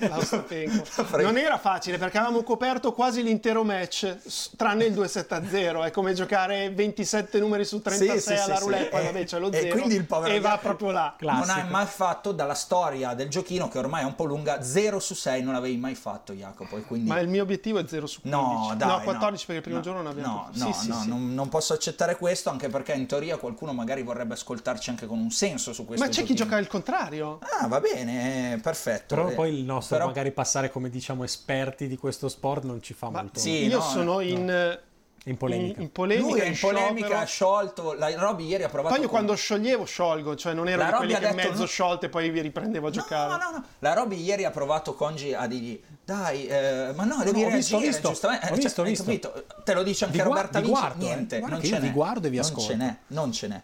[0.00, 0.84] la, la Ostapenko.
[1.04, 1.28] frega.
[1.28, 4.16] Non era facile perché avevamo coperto quasi l'intero match,
[4.56, 5.84] tranne il 2-7-0.
[5.84, 9.24] È come giocare 27 numeri su 36 Sì, sì, alla sì, roulette, sì.
[9.24, 11.14] c'è lo E- e 0 quindi il povero e va proprio là.
[11.20, 11.66] Non hai Classico.
[11.68, 15.42] mai fatto dalla storia del giochino, che ormai è un po' lunga, 0 su 6
[15.42, 16.76] non l'avevi mai fatto Jacopo.
[16.78, 17.08] E quindi...
[17.08, 18.40] Ma il mio obiettivo è 0 su 15.
[18.40, 20.88] No, dai, no 14 perché il primo no, giorno non abbiamo No, Sì, no, sì,
[20.88, 21.08] no, sì.
[21.08, 25.18] Non, non posso accettare questo, anche perché in teoria qualcuno magari vorrebbe ascoltarci anche con
[25.18, 27.38] un senso su questo Ma c'è chi gioca il contrario.
[27.60, 29.14] Ah, va bene, eh, perfetto.
[29.16, 32.80] Però Eh, poi il nostro però- magari passare come diciamo esperti di questo sport non
[32.82, 34.78] ci fa Ma molto sì, io no, sono in,
[35.26, 35.76] in polemica.
[35.78, 37.92] in, in polemica, Lui è in polemica, ha sciolto.
[37.94, 38.94] La Robby ieri ha provato.
[38.94, 41.60] Poi io con- quando scioglievo sciolgo, cioè non ero La di quelli che detto mezzo
[41.60, 41.66] no.
[41.66, 43.30] sciolte e poi vi riprendevo a giocare.
[43.30, 43.64] No, no, no.
[43.80, 45.80] La Robby ieri ha provato Congi a dirgli.
[46.04, 48.08] Dai, eh, ma no, devi No, ho reagire, visto, ho visto.
[48.08, 48.46] giustamente.
[48.46, 49.44] Ho Cioè, visto?
[49.64, 50.80] Te lo dice anche Vi Roberta vi Vinci.
[50.80, 51.06] guardo, eh.
[51.06, 51.92] Niente, Guarda non ce io vi n'è.
[51.92, 52.70] guardo e vi non ascolto.
[52.70, 53.62] ce n'è, non ce n'è.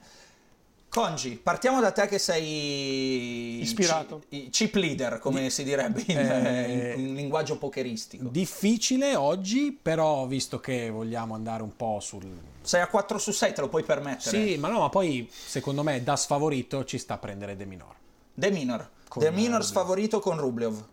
[0.91, 4.22] Congi, partiamo da te che sei Ispirato.
[4.30, 8.28] ci- chip leader, come si direbbe in, Eh, in- in linguaggio pokeristico.
[8.28, 12.26] Difficile oggi, però visto che vogliamo andare un po' sul...
[12.62, 14.30] Sei a 4 su 6, te lo puoi permettere.
[14.47, 17.95] Sì, ma no, ma poi secondo me da sfavorito ci sta a prendere De Minor.
[18.32, 18.89] De Minor.
[19.09, 19.66] Con De Minor Rublev.
[19.68, 20.84] sfavorito con Rublev.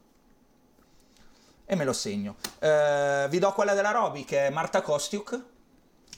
[1.65, 2.35] E me lo segno.
[2.59, 5.41] Eh, vi do quella della Roby che è Marta Kostiuk.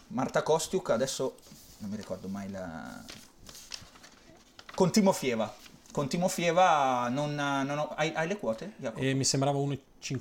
[0.07, 1.35] Marta Kostiuk adesso
[1.77, 3.03] non mi ricordo mai la...
[4.77, 5.51] Con Timofieva.
[5.91, 7.93] Con Timofieva non, non ho...
[7.95, 8.73] hai, hai le quote?
[8.93, 9.79] E mi sembrava 1,50,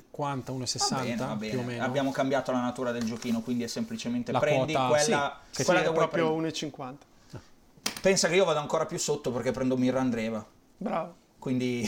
[0.09, 1.51] Va 1,60 bene, va bene.
[1.51, 1.83] più o meno.
[1.83, 5.63] Abbiamo cambiato la natura del giochino, quindi è semplicemente La prendi quota, quella, sì, che
[5.63, 6.55] quella sì, che è vuoi proprio prendere.
[6.55, 6.95] 1,50.
[8.01, 10.43] pensa che io vado ancora più sotto perché prendo Mirra Andreva.
[10.75, 11.15] Bravo.
[11.37, 11.87] Quindi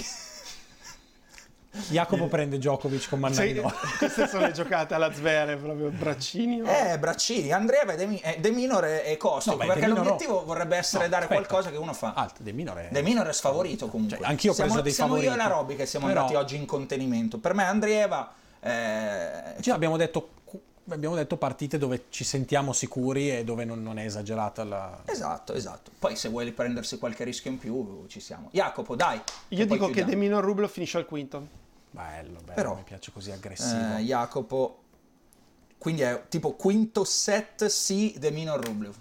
[1.89, 3.71] Jacopo prende Djokovic con Mannarino.
[3.97, 6.61] queste sono le giocate alla Zverev, proprio braccini.
[6.61, 10.09] Eh, Braccini, Andreva, De, Mi- eh, De Minor e, Costico, No, beh, perché Minor no.
[10.09, 11.45] l'obiettivo vorrebbe essere No, dare aspetta.
[11.45, 12.13] qualcosa che uno fa.
[12.13, 12.89] Alt, De Minor è...
[12.91, 14.17] De Minor è sfavorito comunque.
[14.17, 15.47] Cioè, anch'io ho siamo, preso dei siamo io e favoriti.
[15.49, 17.37] la Robby che siamo Però- andati oggi in contenimento.
[17.37, 18.31] Per me Andrieva...
[18.59, 20.29] eh, Cioè, abbiamo detto
[20.91, 25.01] abbiamo detto partite dove ci sentiamo sicuri e dove non, non è esagerata la...
[25.05, 25.91] Esatto, esatto.
[25.99, 28.49] Poi se vuoi prendersi qualche rischio in più ci siamo.
[28.51, 29.21] Jacopo, dai.
[29.49, 30.03] Io dico che.
[30.03, 31.45] De Minor Rublo finisce al quinto.
[31.91, 33.97] Bello, bello, Però- mi piace così aggressivo.
[33.97, 34.83] Eh, Jacopo.
[35.77, 38.93] Quindi è tipo quinto set sì De Minor Rublev.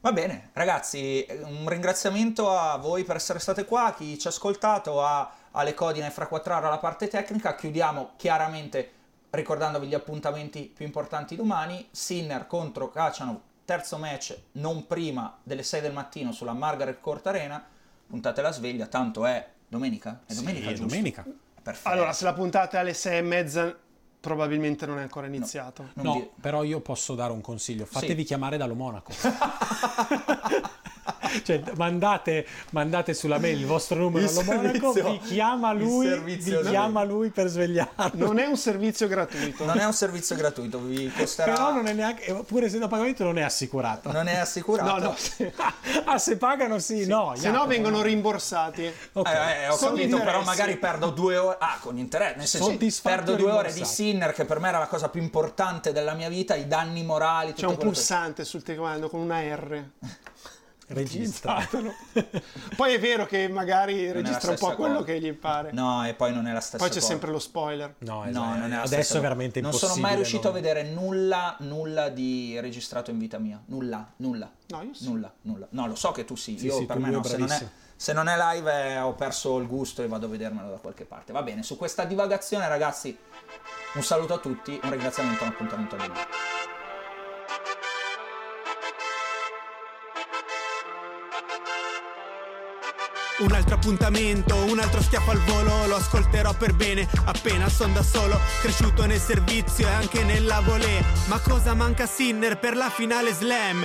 [0.00, 4.30] Va bene, ragazzi, un ringraziamento a voi per essere state qua, a chi ci ha
[4.30, 7.54] ascoltato, a Ale Codina e Fra Quattraro alla parte tecnica.
[7.54, 8.90] Chiudiamo chiaramente
[9.30, 11.88] ricordandovi gli appuntamenti più importanti domani.
[11.90, 17.64] Sinner contro Kacianov, terzo match non prima delle 6 del mattino sulla Margaret Court Arena.
[18.06, 20.22] Puntate la sveglia, tanto è domenica?
[20.26, 20.88] È domenica, Sì, giusto?
[20.88, 21.24] domenica.
[21.62, 21.88] Perfetto.
[21.88, 23.76] Allora, se la puntata è alle sei e mezza,
[24.20, 25.90] probabilmente non è ancora iniziato.
[25.94, 27.84] Non No, vi- però io posso dare un consiglio.
[27.86, 28.26] Fatevi Sì.
[28.26, 29.12] chiamare dallo Monaco.
[31.44, 36.18] cioè, mandate, mandate sulla mail il vostro numero Il allo Monaco, servizio- vi chiama lui,
[36.20, 38.26] vi da- chiama lui per svegliarlo.
[38.26, 39.64] Non è un servizio gratuito.
[39.64, 41.52] Non è un servizio gratuito, vi costerà.
[41.52, 44.12] Però non è neanche, pur essendo a pagamento non è assicurato.
[44.12, 44.90] non è assicurato.
[44.98, 45.52] No, no, se,
[46.04, 47.32] ah, se pagano sì, no.
[47.36, 48.90] se no vengono rimborsati.
[49.12, 49.28] Ok.
[49.28, 50.44] Eh, eh, ho Con capito, però interessi.
[50.46, 51.56] magari perdo due ore.
[51.60, 52.36] Ah, con interesse.
[52.36, 53.84] Nel senso, perdo due ore di?
[53.84, 57.52] Sinner, che per me era la cosa più importante della mia vita, i danni morali.
[57.52, 59.84] C'è un quello che- pulsante sul telecomando con una R.
[60.94, 61.66] Registra.
[62.76, 65.04] Poi è vero che magari la registra un po' stessa quello cosa.
[65.06, 65.70] che gli pare.
[65.72, 67.06] No, e poi non è la stessa Poi c'è cosa.
[67.06, 67.94] sempre lo spoiler.
[67.98, 68.58] No, No, esatto.
[68.58, 69.94] non è la adesso è veramente Non impossibile.
[69.98, 73.60] sono mai riuscito non- a vedere nulla, nulla di registrato in vita mia.
[73.66, 74.50] Nulla, nulla.
[74.68, 75.04] No, io sì.
[75.08, 75.66] Nulla, nulla.
[75.70, 76.58] No, lo so che tu sì.
[76.58, 77.22] Sì, Io sì, per me no.
[77.22, 77.66] Se non, è,
[77.96, 81.04] se non è live eh, ho perso il gusto e vado a vedermelo da qualche
[81.04, 81.32] parte.
[81.32, 83.16] Va bene, su questa divagazione, ragazzi,
[83.94, 86.20] un saluto a tutti, un ringraziamento e un appuntamento a domani.
[93.42, 98.02] Un altro appuntamento, un altro schiaffo al volo, lo ascolterò per bene, appena son da
[98.02, 101.02] solo, cresciuto nel servizio e anche nella volée.
[101.26, 103.84] Ma cosa manca a Sinner per la finale slam?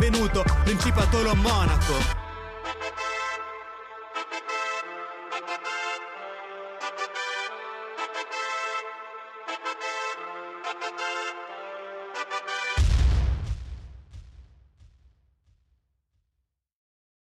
[0.63, 1.93] Principatolo Monaco.